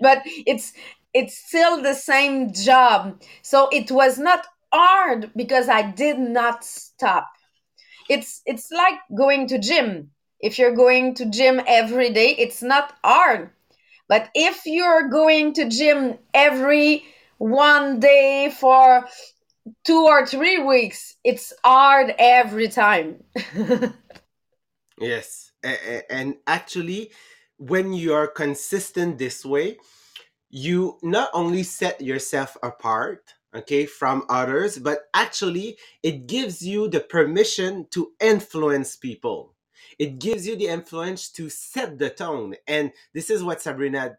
but 0.00 0.22
it's 0.46 0.72
it's 1.12 1.36
still 1.36 1.82
the 1.82 1.94
same 1.94 2.52
job. 2.52 3.20
So 3.42 3.68
it 3.72 3.90
was 3.90 4.18
not 4.18 4.46
hard 4.72 5.30
because 5.34 5.68
I 5.68 5.90
did 5.90 6.18
not 6.18 6.64
stop. 6.64 7.28
It's 8.08 8.42
it's 8.46 8.70
like 8.70 8.98
going 9.16 9.48
to 9.48 9.58
gym. 9.58 10.10
If 10.38 10.58
you're 10.58 10.76
going 10.76 11.14
to 11.14 11.26
gym 11.26 11.60
every 11.66 12.10
day, 12.10 12.36
it's 12.38 12.62
not 12.62 12.92
hard. 13.02 13.50
But 14.08 14.28
if 14.34 14.62
you're 14.66 15.08
going 15.08 15.54
to 15.54 15.68
gym 15.68 16.18
every 16.32 17.04
one 17.38 17.98
day 17.98 18.50
for 18.50 19.06
two 19.84 20.04
or 20.04 20.26
three 20.26 20.62
weeks, 20.62 21.16
it's 21.24 21.52
hard 21.64 22.14
every 22.18 22.68
time. 22.68 23.22
yes. 24.98 25.52
And 26.10 26.36
actually, 26.46 27.12
when 27.58 27.92
you 27.92 28.14
are 28.14 28.28
consistent 28.28 29.18
this 29.18 29.44
way, 29.44 29.78
you 30.50 30.98
not 31.02 31.30
only 31.34 31.62
set 31.62 32.00
yourself 32.00 32.56
apart 32.62 33.34
okay 33.54 33.86
from 33.86 34.24
others 34.28 34.78
but 34.78 35.08
actually 35.14 35.76
it 36.02 36.26
gives 36.26 36.62
you 36.62 36.88
the 36.88 37.00
permission 37.00 37.86
to 37.90 38.12
influence 38.20 38.96
people 38.96 39.54
it 39.98 40.18
gives 40.18 40.46
you 40.46 40.56
the 40.56 40.66
influence 40.66 41.30
to 41.30 41.48
set 41.48 41.98
the 41.98 42.10
tone 42.10 42.54
and 42.66 42.92
this 43.14 43.30
is 43.30 43.42
what 43.42 43.62
sabrina 43.62 44.16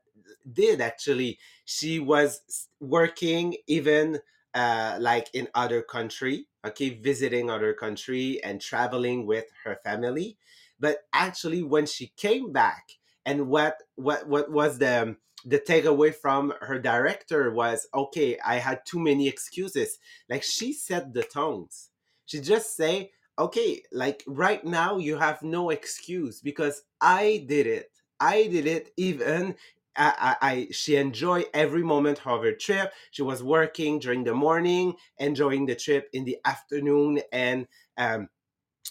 did 0.52 0.82
actually 0.82 1.38
she 1.66 2.00
was 2.00 2.68
working 2.80 3.56
even 3.68 4.20
uh, 4.58 4.98
like 5.00 5.30
in 5.34 5.48
other 5.54 5.82
country 5.84 6.48
okay 6.66 6.90
visiting 6.90 7.50
other 7.50 7.74
country 7.74 8.44
and 8.44 8.60
traveling 8.62 9.26
with 9.26 9.46
her 9.64 9.80
family. 9.84 10.38
But 10.80 10.98
actually 11.14 11.64
when 11.64 11.86
she 11.86 12.12
came 12.18 12.52
back 12.52 12.84
and 13.26 13.48
what 13.48 13.84
what 13.96 14.28
what 14.28 14.52
was 14.52 14.78
the 14.80 15.16
the 15.46 15.60
takeaway 15.60 16.14
from 16.14 16.54
her 16.62 16.80
director 16.80 17.52
was 17.52 17.88
okay 17.94 18.38
i 18.46 18.56
had 18.56 18.82
too 18.86 19.00
many 19.00 19.28
excuses. 19.28 20.00
Like 20.30 20.44
she 20.44 20.74
set 20.74 21.14
the 21.14 21.24
tones. 21.24 21.90
She 22.26 22.40
just 22.42 22.76
say 22.76 23.12
okay 23.40 23.84
like 23.92 24.24
right 24.28 24.66
now 24.66 24.98
you 24.98 25.18
have 25.18 25.44
no 25.44 25.70
excuse 25.70 26.42
because 26.42 26.82
i 27.02 27.46
did 27.48 27.68
it. 27.68 27.92
I 28.20 28.48
did 28.48 28.66
it 28.66 28.94
even 28.98 29.56
I, 29.98 30.36
I, 30.42 30.68
she 30.72 30.96
enjoyed 30.96 31.46
every 31.54 31.84
moment 31.84 32.26
of 32.26 32.44
her 32.44 32.54
trip. 32.54 32.94
She 33.12 33.22
was 33.24 33.44
working 33.44 34.00
during 34.00 34.24
the 34.24 34.34
morning, 34.34 34.96
enjoying 35.18 35.66
the 35.66 35.76
trip 35.76 36.10
in 36.14 36.26
the 36.26 36.38
afternoon 36.46 37.22
and 37.32 37.68
um, 37.98 38.30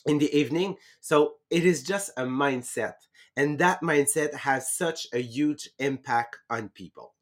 in 0.06 0.18
the 0.18 0.34
evening. 0.36 0.76
So 1.00 1.36
it 1.50 1.64
is 1.64 1.82
just 1.82 2.10
a 2.16 2.24
mindset, 2.24 2.94
and 3.36 3.58
that 3.58 3.82
mindset 3.82 4.34
has 4.34 4.72
such 4.72 5.06
a 5.12 5.20
huge 5.20 5.70
impact 5.78 6.38
on 6.50 6.70
people. 6.70 7.14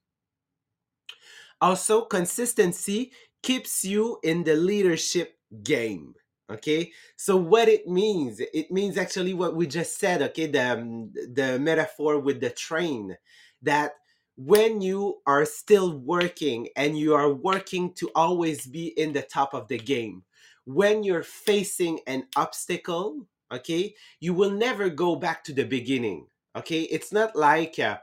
Also, 1.60 2.02
consistency 2.02 3.12
keeps 3.42 3.84
you 3.84 4.18
in 4.22 4.44
the 4.44 4.54
leadership 4.56 5.38
game. 5.62 6.14
okay 6.50 6.92
so 7.16 7.36
what 7.36 7.68
it 7.68 7.86
means 7.88 8.40
it 8.40 8.70
means 8.70 8.98
actually 8.98 9.32
what 9.32 9.56
we 9.56 9.66
just 9.66 9.98
said 9.98 10.20
okay 10.20 10.46
the 10.46 10.72
um, 10.74 11.10
the 11.32 11.58
metaphor 11.58 12.18
with 12.18 12.40
the 12.40 12.50
train 12.50 13.16
that 13.64 13.92
when 14.36 14.80
you 14.80 15.20
are 15.26 15.44
still 15.44 15.96
working 15.98 16.68
and 16.76 16.98
you 16.98 17.14
are 17.14 17.32
working 17.32 17.92
to 17.94 18.10
always 18.14 18.66
be 18.66 18.88
in 18.98 19.12
the 19.12 19.22
top 19.22 19.54
of 19.54 19.68
the 19.68 19.78
game 19.78 20.24
when 20.66 21.04
you're 21.04 21.22
facing 21.22 22.00
an 22.06 22.26
obstacle 22.36 23.26
okay 23.52 23.94
you 24.20 24.34
will 24.34 24.50
never 24.50 24.88
go 24.88 25.14
back 25.14 25.44
to 25.44 25.52
the 25.52 25.64
beginning 25.64 26.26
okay 26.56 26.82
it's 26.82 27.12
not 27.12 27.36
like 27.36 27.78
uh, 27.78 27.98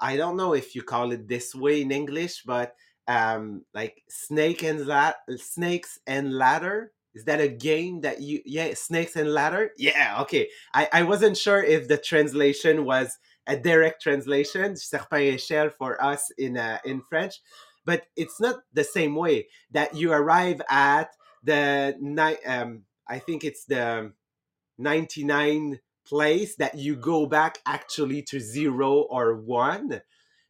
I 0.00 0.16
don't 0.16 0.36
know 0.36 0.54
if 0.54 0.74
you 0.74 0.82
call 0.82 1.12
it 1.12 1.28
this 1.28 1.54
way 1.54 1.82
in 1.82 1.90
English, 1.90 2.42
but 2.44 2.74
um, 3.06 3.64
like 3.74 4.02
snake 4.08 4.62
and 4.62 4.86
la- 4.86 5.12
snakes 5.36 5.98
and 6.06 6.32
ladder. 6.34 6.92
Is 7.14 7.24
that 7.26 7.40
a 7.40 7.48
game 7.48 8.00
that 8.00 8.20
you 8.20 8.40
yeah 8.44 8.74
snakes 8.74 9.14
and 9.14 9.32
ladder? 9.32 9.70
Yeah, 9.78 10.18
okay. 10.22 10.48
I, 10.74 10.88
I 10.92 11.02
wasn't 11.04 11.36
sure 11.36 11.62
if 11.62 11.86
the 11.86 11.98
translation 11.98 12.84
was 12.84 13.16
a 13.46 13.56
direct 13.56 14.02
translation, 14.02 14.76
serpent 14.76 15.34
échelle 15.34 15.72
for 15.72 16.02
us 16.02 16.30
in 16.38 16.56
uh, 16.56 16.78
in 16.84 17.02
French, 17.02 17.40
but 17.84 18.04
it's 18.16 18.40
not 18.40 18.56
the 18.72 18.84
same 18.84 19.14
way 19.14 19.48
that 19.70 19.94
you 19.94 20.12
arrive 20.12 20.62
at 20.70 21.10
the 21.42 21.96
night. 22.00 22.38
Um, 22.46 22.84
I 23.08 23.18
think 23.18 23.44
it's 23.44 23.64
the 23.66 24.12
99 24.78 25.80
place 26.06 26.56
that 26.56 26.76
you 26.76 26.96
go 26.96 27.26
back 27.26 27.58
actually 27.66 28.22
to 28.22 28.40
zero 28.40 29.00
or 29.10 29.34
one. 29.34 30.00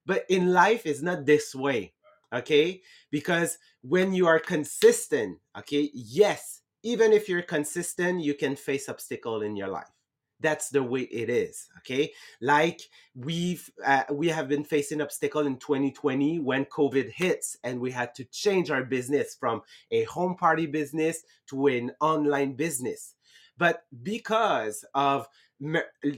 But 0.07 0.24
in 0.28 0.52
life, 0.52 0.87
it's 0.87 1.02
not 1.02 1.26
this 1.26 1.54
way. 1.54 1.94
Okay. 2.33 2.83
Because 3.11 3.59
when 3.83 4.12
you 4.12 4.26
are 4.26 4.40
consistent, 4.40 5.38
okay, 5.57 5.90
yes, 5.94 6.62
even 6.83 7.12
if 7.12 7.28
you're 7.28 7.42
consistent, 7.42 8.22
you 8.22 8.35
can 8.35 8.57
face 8.57 8.88
obstacle 8.88 9.42
in 9.42 9.57
your 9.57 9.68
life. 9.68 9.93
That's 10.40 10.68
the 10.68 10.83
way 10.83 11.03
it 11.03 11.31
is. 11.31 11.68
Okay. 11.79 12.12
Like 12.40 12.81
we've, 13.14 13.70
uh, 13.85 14.05
we 14.12 14.29
have 14.29 14.49
been 14.49 14.64
facing 14.64 15.01
obstacle 15.01 15.47
in 15.47 15.57
2020 15.57 16.40
when 16.40 16.64
COVID 16.66 17.11
hits 17.11 17.57
and 17.64 17.81
we 17.81 17.90
had 17.90 18.14
to 18.16 18.25
change 18.25 18.70
our 18.70 18.85
business 18.85 19.35
from 19.38 19.62
a 19.90 20.05
home 20.05 20.37
party 20.37 20.66
business 20.66 21.23
to 21.49 21.66
an 21.68 21.92
online 22.01 22.55
business 22.55 23.14
but 23.57 23.85
because 24.03 24.85
of 24.94 25.29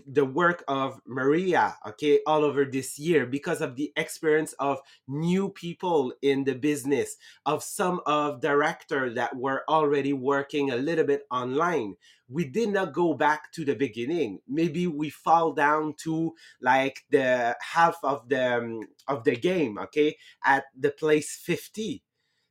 the 0.06 0.24
work 0.24 0.64
of 0.66 1.00
Maria, 1.06 1.76
okay, 1.87 2.20
all 2.26 2.44
over 2.44 2.64
this 2.64 2.98
year, 2.98 3.26
because 3.26 3.61
of 3.61 3.76
the 3.76 3.92
experience 3.96 4.54
of 4.54 4.80
new 5.06 5.50
people 5.50 6.12
in 6.22 6.44
the 6.44 6.54
business, 6.54 7.16
of 7.44 7.62
some 7.62 8.00
of 8.06 8.40
director 8.40 9.12
that 9.14 9.37
were 9.37 9.62
already 9.68 10.12
working 10.12 10.70
a 10.70 10.76
little 10.76 11.04
bit 11.04 11.26
online, 11.30 11.94
we 12.28 12.44
did 12.44 12.70
not 12.70 12.92
go 12.92 13.14
back 13.14 13.52
to 13.52 13.64
the 13.64 13.74
beginning. 13.74 14.40
Maybe 14.48 14.87
we 14.87 15.11
fall 15.11 15.52
down 15.52 15.94
to 15.98 16.35
like 16.61 17.04
the 17.11 17.56
half 17.61 17.98
of 18.02 18.28
the 18.28 18.59
um, 18.59 18.80
of 19.06 19.22
the 19.24 19.37
game, 19.37 19.78
okay, 19.78 20.16
at 20.44 20.64
the 20.78 20.90
place 20.90 21.37
50 21.37 22.02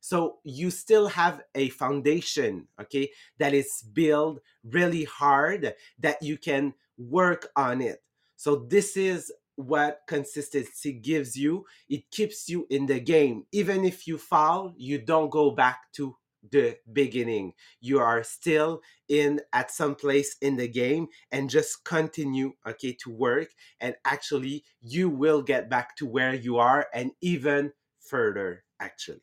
so 0.06 0.38
you 0.44 0.70
still 0.70 1.08
have 1.08 1.42
a 1.56 1.70
foundation, 1.70 2.68
okay, 2.80 3.10
that 3.40 3.56
is 3.56 3.84
built 3.92 4.40
really 4.64 5.06
hard 5.06 5.74
that 5.98 6.22
you 6.22 6.38
can 6.38 6.76
work 6.98 7.50
on 7.56 7.82
it. 7.82 8.04
So 8.36 8.56
this 8.56 8.98
is 8.98 9.32
what 9.56 10.02
consistency 10.08 10.94
gives 10.94 11.36
you. 11.36 11.66
It 11.90 12.12
keeps 12.12 12.50
you 12.50 12.68
in 12.70 12.86
the 12.88 13.00
game. 13.00 13.46
Even 13.52 13.86
if 13.86 14.08
you 14.08 14.18
fall, 14.18 14.74
you 14.78 14.98
don't 15.00 15.30
go 15.30 15.52
back 15.52 15.92
to 15.94 16.18
the 16.52 16.78
beginning. 16.92 17.54
You 17.80 18.00
are 18.00 18.24
still 18.24 18.82
in 19.08 19.42
at 19.54 19.72
some 19.72 19.96
place 19.96 20.36
in 20.42 20.58
the 20.58 20.68
game 20.68 21.08
and 21.32 21.50
just 21.50 21.84
continue 21.84 22.54
okay 22.68 22.94
to 23.04 23.10
work 23.10 23.50
and 23.80 23.96
actually 24.06 24.64
you 24.82 25.10
will 25.10 25.42
get 25.42 25.70
back 25.70 25.96
to 25.98 26.06
where 26.06 26.36
you 26.36 26.58
are 26.58 26.88
and 26.94 27.12
even 27.22 27.74
further 28.00 28.64
actually. 28.80 29.22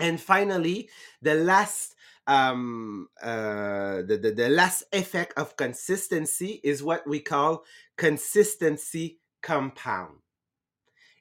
And 0.00 0.20
finally, 0.20 0.90
the 1.22 1.34
last 1.34 1.94
um 2.26 3.08
uh 3.22 4.02
the, 4.02 4.18
the, 4.20 4.30
the 4.32 4.48
last 4.48 4.84
effect 4.92 5.34
of 5.36 5.56
consistency 5.56 6.60
is 6.64 6.82
what 6.82 7.06
we 7.06 7.20
call 7.20 7.64
consistency 7.96 9.18
compound. 9.42 10.18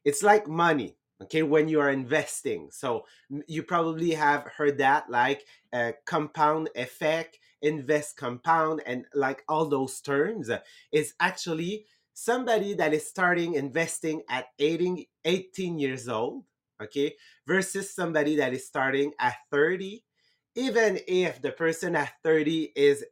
It's 0.06 0.24
like 0.24 0.48
money 0.48 0.98
okay 1.22 1.44
when 1.44 1.68
you 1.68 1.80
are 1.80 1.90
investing. 1.90 2.70
So 2.72 3.06
you 3.48 3.64
probably 3.64 4.12
have 4.12 4.44
heard 4.58 4.78
that 4.80 5.10
like 5.10 5.46
uh, 5.72 5.94
compound 6.06 6.70
effect 6.76 7.40
invest 7.62 8.18
compound 8.18 8.82
and 8.86 9.06
like 9.16 9.44
all 9.48 9.66
those 9.66 10.02
terms 10.02 10.50
is 10.92 11.14
actually 11.20 11.86
somebody 12.14 12.74
that 12.76 12.94
is 12.94 13.08
starting 13.08 13.56
investing 13.56 14.22
at 14.30 14.48
18, 14.60 15.06
18 15.26 15.80
years 15.80 16.08
old 16.10 16.44
okay 16.82 17.16
versus 17.48 17.96
somebody 17.96 18.36
that 18.36 18.54
is 18.54 18.68
starting 18.68 19.14
at 19.20 19.36
30 19.50 20.04
even 20.56 21.00
if 21.08 21.42
the 21.42 21.52
person 21.52 21.96
at 21.96 22.14
30 22.24 22.74
is 22.76 23.04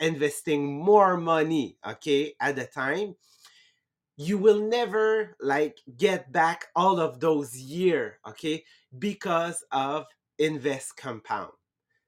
investing 0.00 0.78
more 0.78 1.16
money 1.16 1.76
okay 1.86 2.34
at 2.40 2.56
the 2.56 2.64
time 2.64 3.14
you 4.16 4.36
will 4.36 4.60
never 4.60 5.36
like 5.40 5.78
get 5.96 6.30
back 6.32 6.66
all 6.76 7.00
of 7.00 7.20
those 7.20 7.56
year 7.56 8.18
okay 8.28 8.64
because 8.98 9.64
of 9.72 10.06
invest 10.38 10.96
compound. 10.96 11.52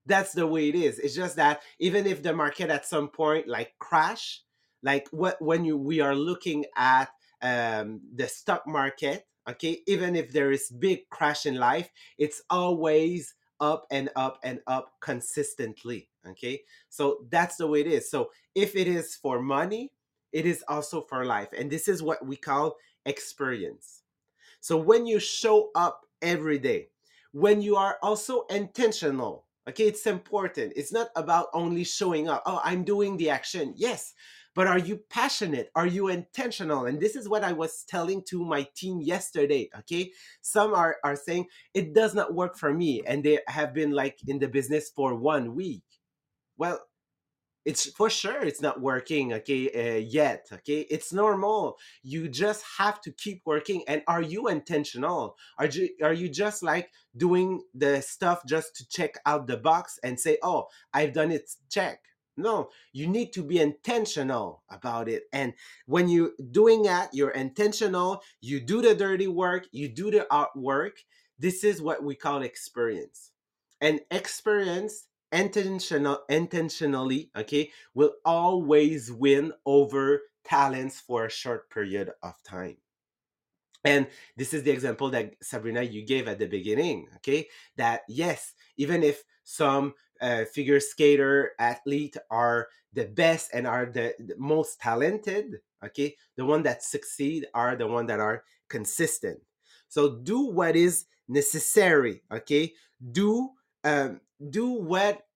That's 0.06 0.32
the 0.32 0.46
way 0.46 0.68
it 0.68 0.74
is. 0.74 0.98
It's 0.98 1.14
just 1.14 1.36
that 1.36 1.62
even 1.78 2.06
if 2.06 2.22
the 2.22 2.34
market 2.34 2.68
at 2.68 2.84
some 2.84 3.08
point 3.08 3.48
like 3.48 3.72
crash 3.78 4.42
like 4.82 5.08
what 5.12 5.40
when 5.40 5.64
you 5.64 5.78
we 5.78 6.00
are 6.00 6.14
looking 6.14 6.66
at 6.76 7.08
um, 7.40 8.00
the 8.14 8.28
stock 8.28 8.66
market 8.66 9.26
okay 9.48 9.78
even 9.86 10.14
if 10.16 10.32
there 10.32 10.50
is 10.50 10.68
big 10.70 11.08
crash 11.10 11.46
in 11.46 11.54
life 11.56 11.90
it's 12.18 12.42
always 12.50 13.34
up 13.60 13.86
and 13.90 14.10
up 14.16 14.38
and 14.42 14.60
up 14.66 14.92
consistently 15.00 16.08
okay? 16.26 16.62
So 16.88 17.26
that's 17.30 17.56
the 17.56 17.66
way 17.66 17.80
it 17.80 17.86
is. 17.86 18.10
So 18.10 18.30
if 18.54 18.76
it 18.76 18.88
is 18.88 19.14
for 19.14 19.40
money 19.40 19.92
it 20.32 20.46
is 20.46 20.64
also 20.66 21.00
for 21.02 21.24
life 21.24 21.48
and 21.56 21.70
this 21.70 21.86
is 21.86 22.02
what 22.02 22.24
we 22.26 22.36
call 22.36 22.76
experience. 23.06 24.02
So 24.60 24.76
when 24.76 25.06
you 25.06 25.20
show 25.20 25.70
up 25.74 26.02
every 26.22 26.58
day 26.58 26.88
when 27.32 27.60
you 27.60 27.76
are 27.76 27.98
also 28.02 28.46
intentional 28.50 29.44
okay? 29.68 29.84
It's 29.84 30.06
important. 30.06 30.74
It's 30.76 30.92
not 30.92 31.08
about 31.16 31.48
only 31.54 31.84
showing 31.84 32.28
up 32.28 32.42
oh 32.46 32.60
i'm 32.64 32.84
doing 32.84 33.16
the 33.16 33.30
action. 33.30 33.74
Yes 33.76 34.14
but 34.54 34.66
are 34.66 34.78
you 34.78 35.00
passionate? 35.10 35.70
Are 35.74 35.86
you 35.86 36.08
intentional? 36.08 36.86
And 36.86 37.00
this 37.00 37.16
is 37.16 37.28
what 37.28 37.44
i 37.44 37.52
was 37.52 37.84
telling 37.88 38.22
to 38.30 38.44
my 38.44 38.66
team 38.74 39.00
yesterday 39.00 39.68
okay? 39.80 40.12
Some 40.40 40.74
are 40.74 40.96
are 41.04 41.16
saying 41.16 41.46
it 41.74 41.94
does 41.94 42.14
not 42.14 42.34
work 42.34 42.56
for 42.56 42.72
me 42.72 43.02
and 43.06 43.22
they 43.24 43.40
have 43.48 43.74
been 43.74 43.90
like 43.90 44.18
in 44.26 44.38
the 44.38 44.48
business 44.48 44.90
for 44.94 45.14
one 45.14 45.54
week. 45.54 45.84
Well 46.56 46.80
it's 47.64 47.90
for 47.92 48.10
sure 48.10 48.42
it's 48.42 48.60
not 48.60 48.82
working 48.82 49.32
okay 49.32 49.70
uh, 49.70 49.98
yet 49.98 50.46
okay? 50.52 50.80
It's 50.90 51.12
normal. 51.12 51.78
You 52.02 52.28
just 52.28 52.62
have 52.78 53.00
to 53.02 53.12
keep 53.12 53.42
working. 53.46 53.82
And 53.88 54.02
are 54.06 54.20
you 54.22 54.48
intentional? 54.48 55.36
Are 55.58 55.66
you 55.66 55.88
are 56.02 56.12
you 56.12 56.28
just 56.28 56.62
like 56.62 56.90
doing 57.16 57.62
the 57.74 58.02
stuff 58.02 58.42
just 58.46 58.76
to 58.76 58.88
check 58.88 59.14
out 59.26 59.46
the 59.46 59.56
box 59.56 59.98
and 60.02 60.18
say 60.18 60.38
oh 60.42 60.66
i've 60.92 61.12
done 61.12 61.30
it 61.30 61.48
check 61.70 62.00
no 62.36 62.68
you 62.92 63.06
need 63.06 63.32
to 63.32 63.42
be 63.42 63.60
intentional 63.60 64.62
about 64.70 65.08
it. 65.08 65.24
And 65.32 65.54
when 65.86 66.08
you're 66.08 66.32
doing 66.50 66.82
that 66.82 67.10
you're 67.12 67.30
intentional 67.30 68.22
you 68.40 68.60
do 68.60 68.82
the 68.82 68.94
dirty 68.94 69.28
work 69.28 69.66
you 69.72 69.88
do 69.88 70.10
the 70.10 70.26
artwork 70.30 70.92
this 71.38 71.64
is 71.64 71.82
what 71.82 72.02
we 72.02 72.14
call 72.14 72.42
experience. 72.42 73.30
And 73.80 74.00
experience 74.10 75.06
intentional 75.32 76.20
intentionally 76.28 77.30
okay 77.36 77.70
will 77.92 78.12
always 78.24 79.10
win 79.10 79.52
over 79.66 80.22
talents 80.44 81.00
for 81.00 81.26
a 81.26 81.30
short 81.30 81.68
period 81.70 82.10
of 82.22 82.34
time 82.44 82.76
and 83.84 84.06
this 84.36 84.54
is 84.54 84.62
the 84.62 84.70
example 84.70 85.10
that 85.10 85.34
sabrina 85.42 85.82
you 85.82 86.04
gave 86.04 86.28
at 86.28 86.38
the 86.38 86.46
beginning 86.46 87.06
okay? 87.16 87.48
That 87.76 88.02
yes 88.08 88.54
even 88.76 89.02
if 89.02 89.22
some 89.44 89.94
uh, 90.20 90.44
figure 90.46 90.80
skater 90.80 91.52
athlete 91.58 92.16
are 92.30 92.68
the 92.92 93.04
best 93.04 93.50
and 93.52 93.66
are 93.66 93.86
the, 93.86 94.14
the 94.18 94.34
most 94.38 94.80
talented 94.80 95.60
okay? 95.84 96.16
The 96.36 96.44
one 96.44 96.62
that 96.62 96.82
succeed 96.82 97.46
are 97.54 97.76
the 97.76 97.86
one 97.86 98.06
that 98.06 98.20
are 98.20 98.44
consistent. 98.68 99.40
So 99.88 100.16
do 100.16 100.46
what 100.46 100.76
is 100.76 101.06
necessary 101.28 102.22
okay? 102.32 102.72
Do 103.12 103.50
um, 103.84 104.20
do 104.50 104.70
what 104.70 105.26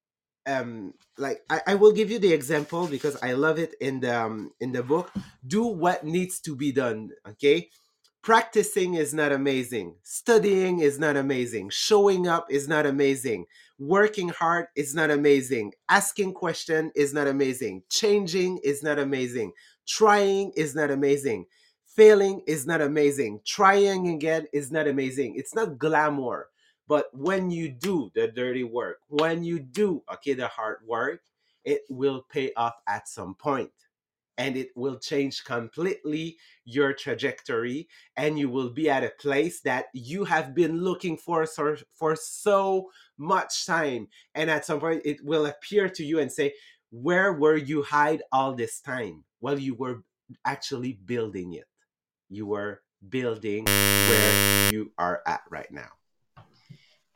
um 0.45 0.93
like 1.17 1.41
I, 1.49 1.61
I 1.67 1.75
will 1.75 1.91
give 1.91 2.09
you 2.09 2.17
the 2.17 2.33
example 2.33 2.87
because 2.87 3.17
i 3.21 3.33
love 3.33 3.59
it 3.59 3.75
in 3.81 3.99
the 3.99 4.19
um, 4.19 4.51
in 4.59 4.71
the 4.71 4.83
book. 4.83 5.11
Do 5.45 5.65
what 5.65 6.03
needs 6.03 6.39
to 6.41 6.55
be 6.55 6.71
done 6.71 7.11
okay 7.27 7.69
practicing 8.21 8.95
is 8.95 9.13
not 9.13 9.31
amazing. 9.31 9.95
Studying 10.03 10.79
is 10.79 10.99
not 10.99 11.15
amazing. 11.15 11.69
Showing 11.69 12.27
up 12.27 12.47
is 12.51 12.67
not 12.67 12.85
amazing. 12.85 13.45
Working 13.77 14.29
hard 14.29 14.67
is 14.75 14.93
not 14.93 15.11
amazing. 15.11 15.73
Asking 15.89 16.33
question 16.33 16.91
is 16.95 17.13
not 17.13 17.27
amazing. 17.27 17.83
Changing 17.89 18.59
is 18.63 18.83
not 18.83 18.99
amazing. 18.99 19.53
Trying 19.87 20.51
is 20.55 20.75
not 20.75 20.91
amazing. 20.91 21.45
Failing 21.85 22.41
is 22.47 22.65
not 22.67 22.81
amazing. 22.81 23.41
Trying 23.45 24.09
again 24.09 24.47
is 24.53 24.71
not 24.71 24.87
amazing. 24.87 25.35
It's 25.35 25.55
not 25.55 25.77
glamour 25.77 26.47
but 26.89 27.05
when 27.13 27.51
you 27.51 27.69
do 27.69 28.11
the 28.15 28.27
dirty 28.27 28.65
work 28.65 28.97
when 29.07 29.43
you 29.43 29.59
do 29.59 30.03
okay 30.11 30.33
the 30.33 30.47
hard 30.47 30.77
work 30.85 31.21
it 31.63 31.81
will 31.89 32.25
pay 32.29 32.51
off 32.57 32.73
at 32.87 33.07
some 33.07 33.35
point 33.35 33.69
and 34.39 34.55
it 34.55 34.69
will 34.73 34.97
change 34.97 35.43
completely 35.43 36.37
your 36.63 36.93
trajectory 36.93 37.87
and 38.15 38.39
you 38.39 38.49
will 38.49 38.69
be 38.69 38.89
at 38.89 39.03
a 39.03 39.11
place 39.19 39.59
that 39.61 39.87
you 39.93 40.23
have 40.23 40.55
been 40.55 40.81
looking 40.81 41.17
for 41.17 41.45
for, 41.45 41.77
for 41.93 42.15
so 42.15 42.89
much 43.17 43.65
time. 43.65 44.07
And 44.33 44.49
at 44.49 44.65
some 44.65 44.79
point 44.79 45.01
it 45.03 45.17
will 45.23 45.45
appear 45.45 45.89
to 45.89 46.03
you 46.03 46.19
and 46.19 46.31
say 46.31 46.53
where 46.89 47.33
were 47.33 47.57
you 47.57 47.83
hide 47.83 48.23
all 48.31 48.55
this 48.55 48.79
time? 48.79 49.25
Well 49.41 49.59
you 49.59 49.75
were 49.75 50.03
actually 50.45 50.93
building 51.05 51.53
it. 51.53 51.65
You 52.29 52.45
were 52.45 52.81
building 53.07 53.65
where 53.65 54.71
you 54.71 54.91
are 54.97 55.21
at 55.27 55.41
right 55.51 55.71
now. 55.71 55.89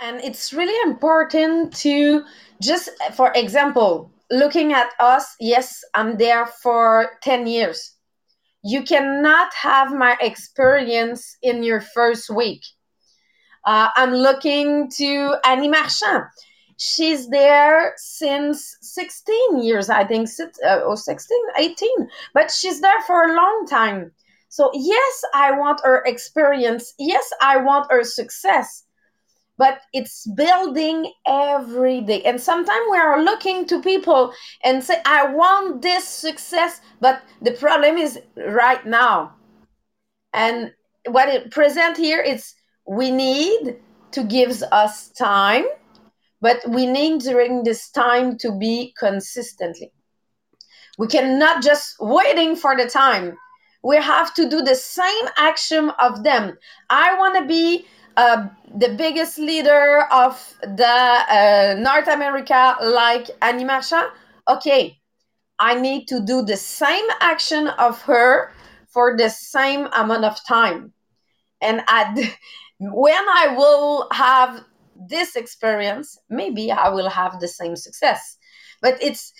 And 0.01 0.19
it's 0.19 0.51
really 0.51 0.91
important 0.91 1.73
to 1.77 2.23
just 2.62 2.89
for 3.15 3.31
example 3.33 4.12
looking 4.34 4.74
at 4.74 4.89
us 5.00 5.36
yes 5.39 5.84
i'm 5.93 6.17
there 6.17 6.48
for 6.48 7.12
10 7.22 7.46
years. 7.48 7.96
You 8.63 8.84
cannot 8.84 9.54
have 9.54 9.93
my 9.93 10.17
experience 10.22 11.38
in 11.43 11.63
your 11.63 11.82
first 11.82 12.30
week. 12.30 12.63
Uh, 13.65 13.89
i'm 13.96 14.13
looking 14.13 14.89
to 14.98 15.36
annie 15.46 15.69
marchand. 15.69 16.24
She's 16.78 17.30
there 17.30 17.93
since 17.98 18.76
16 18.82 19.63
years 19.63 19.89
i 19.89 20.04
think 20.04 20.28
uh, 20.65 20.80
or 20.80 20.98
16 20.98 21.38
18 21.58 22.10
but 22.34 22.50
she's 22.50 22.82
there 22.82 23.02
for 23.06 23.24
a 23.24 23.36
long 23.36 23.67
time. 23.69 24.12
So 24.50 24.72
yes 24.74 25.24
i 25.36 25.52
want 25.52 25.82
her 25.84 26.04
experience. 26.06 26.93
Yes 26.98 27.30
i 27.39 27.58
want 27.58 27.91
her 27.91 28.04
success 28.04 28.84
but 29.58 29.82
it's 29.94 30.28
building 30.36 31.12
every 31.28 32.02
day. 32.02 32.22
And 32.24 32.39
sometimes 32.42 32.86
we 32.92 32.98
are 32.98 33.22
looking 33.24 33.66
to 33.68 33.82
people 33.82 34.34
and 34.63 34.84
say 34.84 34.98
i 35.06 35.26
want 35.28 35.82
this 35.82 36.08
success 36.08 36.82
but 37.00 37.22
the 37.42 37.52
problem 37.52 37.98
is 37.98 38.20
right 38.36 38.86
now. 38.86 39.36
And 40.34 40.74
what 41.08 41.30
it 41.30 41.52
present 41.52 41.98
here 41.98 42.22
is 42.22 42.54
we 42.88 43.12
need 43.12 43.78
to 44.12 44.24
give 44.24 44.62
us 44.72 45.10
time 45.10 45.66
but 46.44 46.60
we 46.68 46.86
need 46.86 47.22
during 47.22 47.63
this 47.63 47.89
time 47.89 48.38
to 48.39 48.52
be 48.52 48.94
consistently. 49.00 49.94
We 50.98 51.08
cannot 51.08 51.63
just 51.63 51.96
waiting 52.02 52.58
for 52.58 52.76
the 52.76 52.86
time. 52.86 53.38
We 53.82 53.96
have 53.96 54.34
to 54.34 54.50
do 54.50 54.62
the 54.62 54.76
same 54.76 55.26
action 55.38 55.89
of 56.02 56.26
them. 56.26 56.58
I 56.89 57.18
want 57.18 57.38
to 57.38 57.46
be 57.46 57.86
uh, 58.17 58.47
the 58.76 58.89
biggest 58.89 59.38
leader 59.38 60.04
of 60.12 60.56
the 60.62 60.86
uh, 60.86 61.76
North 61.80 62.08
America, 62.08 62.76
like 62.82 63.30
Annie 63.41 63.63
Marchand, 63.63 64.08
okay, 64.47 64.99
I 65.60 65.76
need 65.76 66.08
to 66.08 66.19
do 66.19 66.43
the 66.43 66.58
same 66.58 67.06
action 67.21 67.67
of 67.67 68.02
her 68.04 68.52
for 68.89 69.17
the 69.17 69.30
same 69.30 69.88
amount 69.93 70.26
of 70.26 70.38
time. 70.47 70.93
And 71.62 71.82
at, 71.88 72.15
when 72.80 73.26
I 73.30 73.54
will 73.56 74.08
have 74.12 74.63
this 75.10 75.36
experience, 75.36 76.17
maybe 76.30 76.71
I 76.71 76.89
will 76.89 77.10
have 77.10 77.39
the 77.39 77.47
same 77.47 77.76
success. 77.76 78.38
But 78.82 79.02
it's 79.02 79.34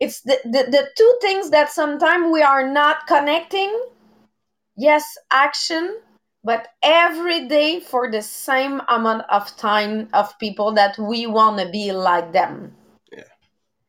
it's 0.00 0.22
the, 0.22 0.38
the, 0.44 0.70
the 0.70 0.88
two 0.96 1.18
things 1.22 1.50
that 1.50 1.70
sometimes 1.70 2.26
we 2.32 2.42
are 2.42 2.68
not 2.68 3.06
connecting. 3.06 3.72
Yes, 4.76 5.04
action 5.32 6.00
but 6.44 6.68
every 6.82 7.48
day 7.48 7.80
for 7.80 8.10
the 8.10 8.22
same 8.22 8.80
amount 8.88 9.24
of 9.30 9.56
time 9.56 10.08
of 10.12 10.38
people 10.38 10.72
that 10.72 10.98
we 10.98 11.26
want 11.26 11.58
to 11.58 11.68
be 11.70 11.90
like 11.92 12.32
them. 12.32 12.74
Yeah 13.10 13.24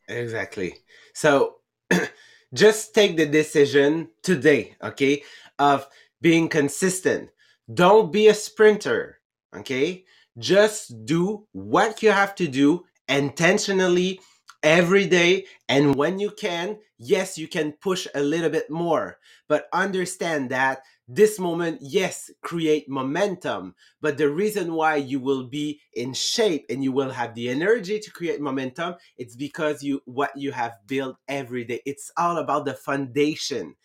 exactly. 0.07 0.77
So 1.13 1.57
just 2.53 2.95
take 2.95 3.17
the 3.17 3.25
decision 3.25 4.09
today 4.23 4.75
okay 4.81 5.23
of 5.59 5.87
being 6.21 6.49
consistent. 6.49 7.29
Don't 7.73 8.11
be 8.11 8.27
a 8.27 8.33
sprinter 8.33 9.19
okay? 9.55 10.05
Just 10.37 11.05
do 11.05 11.47
what 11.51 12.03
you 12.03 12.11
have 12.11 12.35
to 12.35 12.47
do 12.47 12.85
intentionally 13.07 14.19
every 14.63 15.05
day 15.05 15.45
and 15.69 15.95
when 15.95 16.17
you 16.17 16.31
can 16.31 16.75
yes 16.97 17.37
you 17.37 17.47
can 17.47 17.71
push 17.73 18.07
a 18.15 18.19
little 18.19 18.49
bit 18.49 18.67
more 18.67 19.19
but 19.47 19.67
understand 19.71 20.49
that 20.49 20.79
this 21.07 21.39
moment, 21.39 21.79
yes, 21.81 22.31
create 22.41 22.89
momentum. 22.89 23.75
But 24.01 24.17
the 24.17 24.29
reason 24.29 24.73
why 24.73 24.95
you 24.95 25.19
will 25.19 25.43
be 25.43 25.79
in 25.93 26.13
shape 26.13 26.65
and 26.69 26.83
you 26.83 26.91
will 26.91 27.11
have 27.11 27.35
the 27.35 27.49
energy 27.49 27.99
to 27.99 28.11
create 28.11 28.41
momentum, 28.41 28.95
it's 29.17 29.35
because 29.35 29.83
you 29.83 30.01
what 30.05 30.35
you 30.35 30.51
have 30.51 30.77
built 30.87 31.17
every 31.27 31.63
day. 31.63 31.81
It's 31.85 32.11
all 32.17 32.37
about 32.37 32.65
the 32.65 32.73
foundation. 32.73 33.75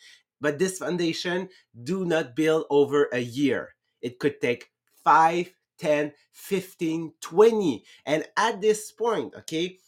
But 0.40 0.58
this 0.58 0.78
foundation 0.78 1.50
do 1.84 2.06
not 2.06 2.34
build 2.34 2.64
over 2.70 3.08
a 3.12 3.18
year. 3.18 3.74
It 4.00 4.18
could 4.18 4.40
take 4.40 4.70
5, 5.04 5.52
10, 5.78 6.12
15, 6.32 7.12
20. 7.20 7.84
And 8.06 8.24
at 8.38 8.62
this 8.62 8.92
point, 8.92 9.34
okay, 9.36 9.78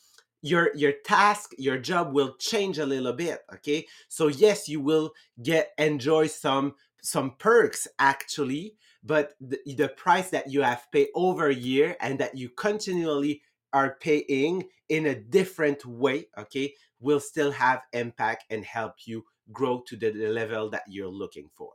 your 0.43 0.75
your 0.75 0.93
task 1.05 1.53
your 1.57 1.79
job 1.79 2.13
will 2.13 2.35
change 2.39 2.79
a 2.79 2.85
little 2.85 3.13
bit 3.13 3.39
okay 3.55 3.87
so 4.09 4.27
yes 4.27 4.69
you 4.69 4.81
will 4.81 5.13
get 5.41 5.71
enjoy 5.79 6.27
some 6.27 6.75
some 7.03 7.35
perks 7.39 7.87
actually, 7.99 8.77
but 9.05 9.35
the, 9.41 9.59
the 9.77 9.89
price 9.89 10.31
that 10.31 10.51
you 10.51 10.63
have 10.63 10.87
paid 10.93 11.09
over 11.15 11.49
a 11.49 11.55
year 11.55 11.97
and 12.01 12.19
that 12.21 12.37
you 12.37 12.49
continually 12.49 13.43
are 13.73 13.97
paying 14.01 14.65
in 14.89 15.07
a 15.07 15.15
different 15.15 15.85
way, 15.85 16.27
okay, 16.39 16.75
will 17.01 17.21
still 17.21 17.51
have 17.51 17.83
impact 17.93 18.45
and 18.51 18.65
help 18.65 18.95
you 19.05 19.25
grow 19.53 19.83
to 19.87 19.97
the, 19.97 20.13
level 20.13 20.71
that 20.71 20.85
you're 20.89 21.09
looking 21.09 21.49
for. 21.55 21.73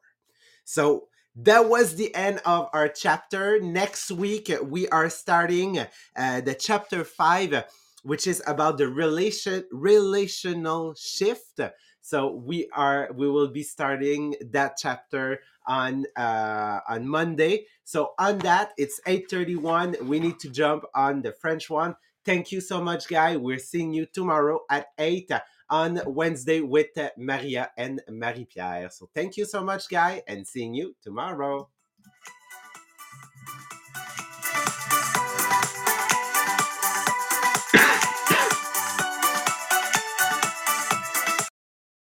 So 0.63 1.07
that 1.35 1.67
was 1.67 1.95
the 1.95 2.13
end 2.15 2.41
of 2.45 2.69
our 2.73 2.87
chapter. 2.87 3.59
Next 3.59 4.11
week, 4.11 4.51
we 4.63 4.87
are 4.89 5.09
starting 5.09 5.79
uh, 6.15 6.41
the 6.41 6.55
chapter 6.55 7.03
five, 7.03 7.65
which 8.03 8.25
is 8.25 8.41
about 8.47 8.77
the 8.77 8.87
relation 8.87 9.65
relational 9.71 10.95
shift. 10.95 11.59
So 12.01 12.31
we 12.33 12.69
are 12.73 13.10
we 13.13 13.29
will 13.29 13.49
be 13.49 13.63
starting 13.63 14.36
that 14.51 14.77
chapter 14.77 15.39
on 15.67 16.05
uh, 16.15 16.79
on 16.88 17.07
Monday. 17.07 17.65
So 17.83 18.13
on 18.17 18.39
that, 18.39 18.71
it's 18.77 19.01
eight 19.05 19.29
thirty 19.29 19.55
one. 19.55 19.95
We 20.01 20.19
need 20.19 20.39
to 20.39 20.49
jump 20.49 20.86
on 20.95 21.21
the 21.21 21.33
French 21.33 21.69
one. 21.69 21.95
Thank 22.23 22.51
you 22.51 22.62
so 22.62 22.81
much, 22.81 23.07
guy. 23.07 23.38
We're 23.38 23.60
seeing 23.60 23.93
you 23.93 24.05
tomorrow 24.05 24.60
at 24.69 24.88
eight 24.97 25.31
on 25.69 26.01
Wednesday 26.05 26.62
with 26.62 26.88
Maria 27.17 27.71
and 27.77 28.01
Marie 28.10 28.45
Pierre. 28.45 28.89
So 28.89 29.10
thank 29.13 29.38
you 29.38 29.45
so 29.45 29.63
much, 29.63 29.89
guy, 29.89 30.23
and 30.27 30.47
seeing 30.47 30.73
you 30.73 30.95
tomorrow. 31.01 31.69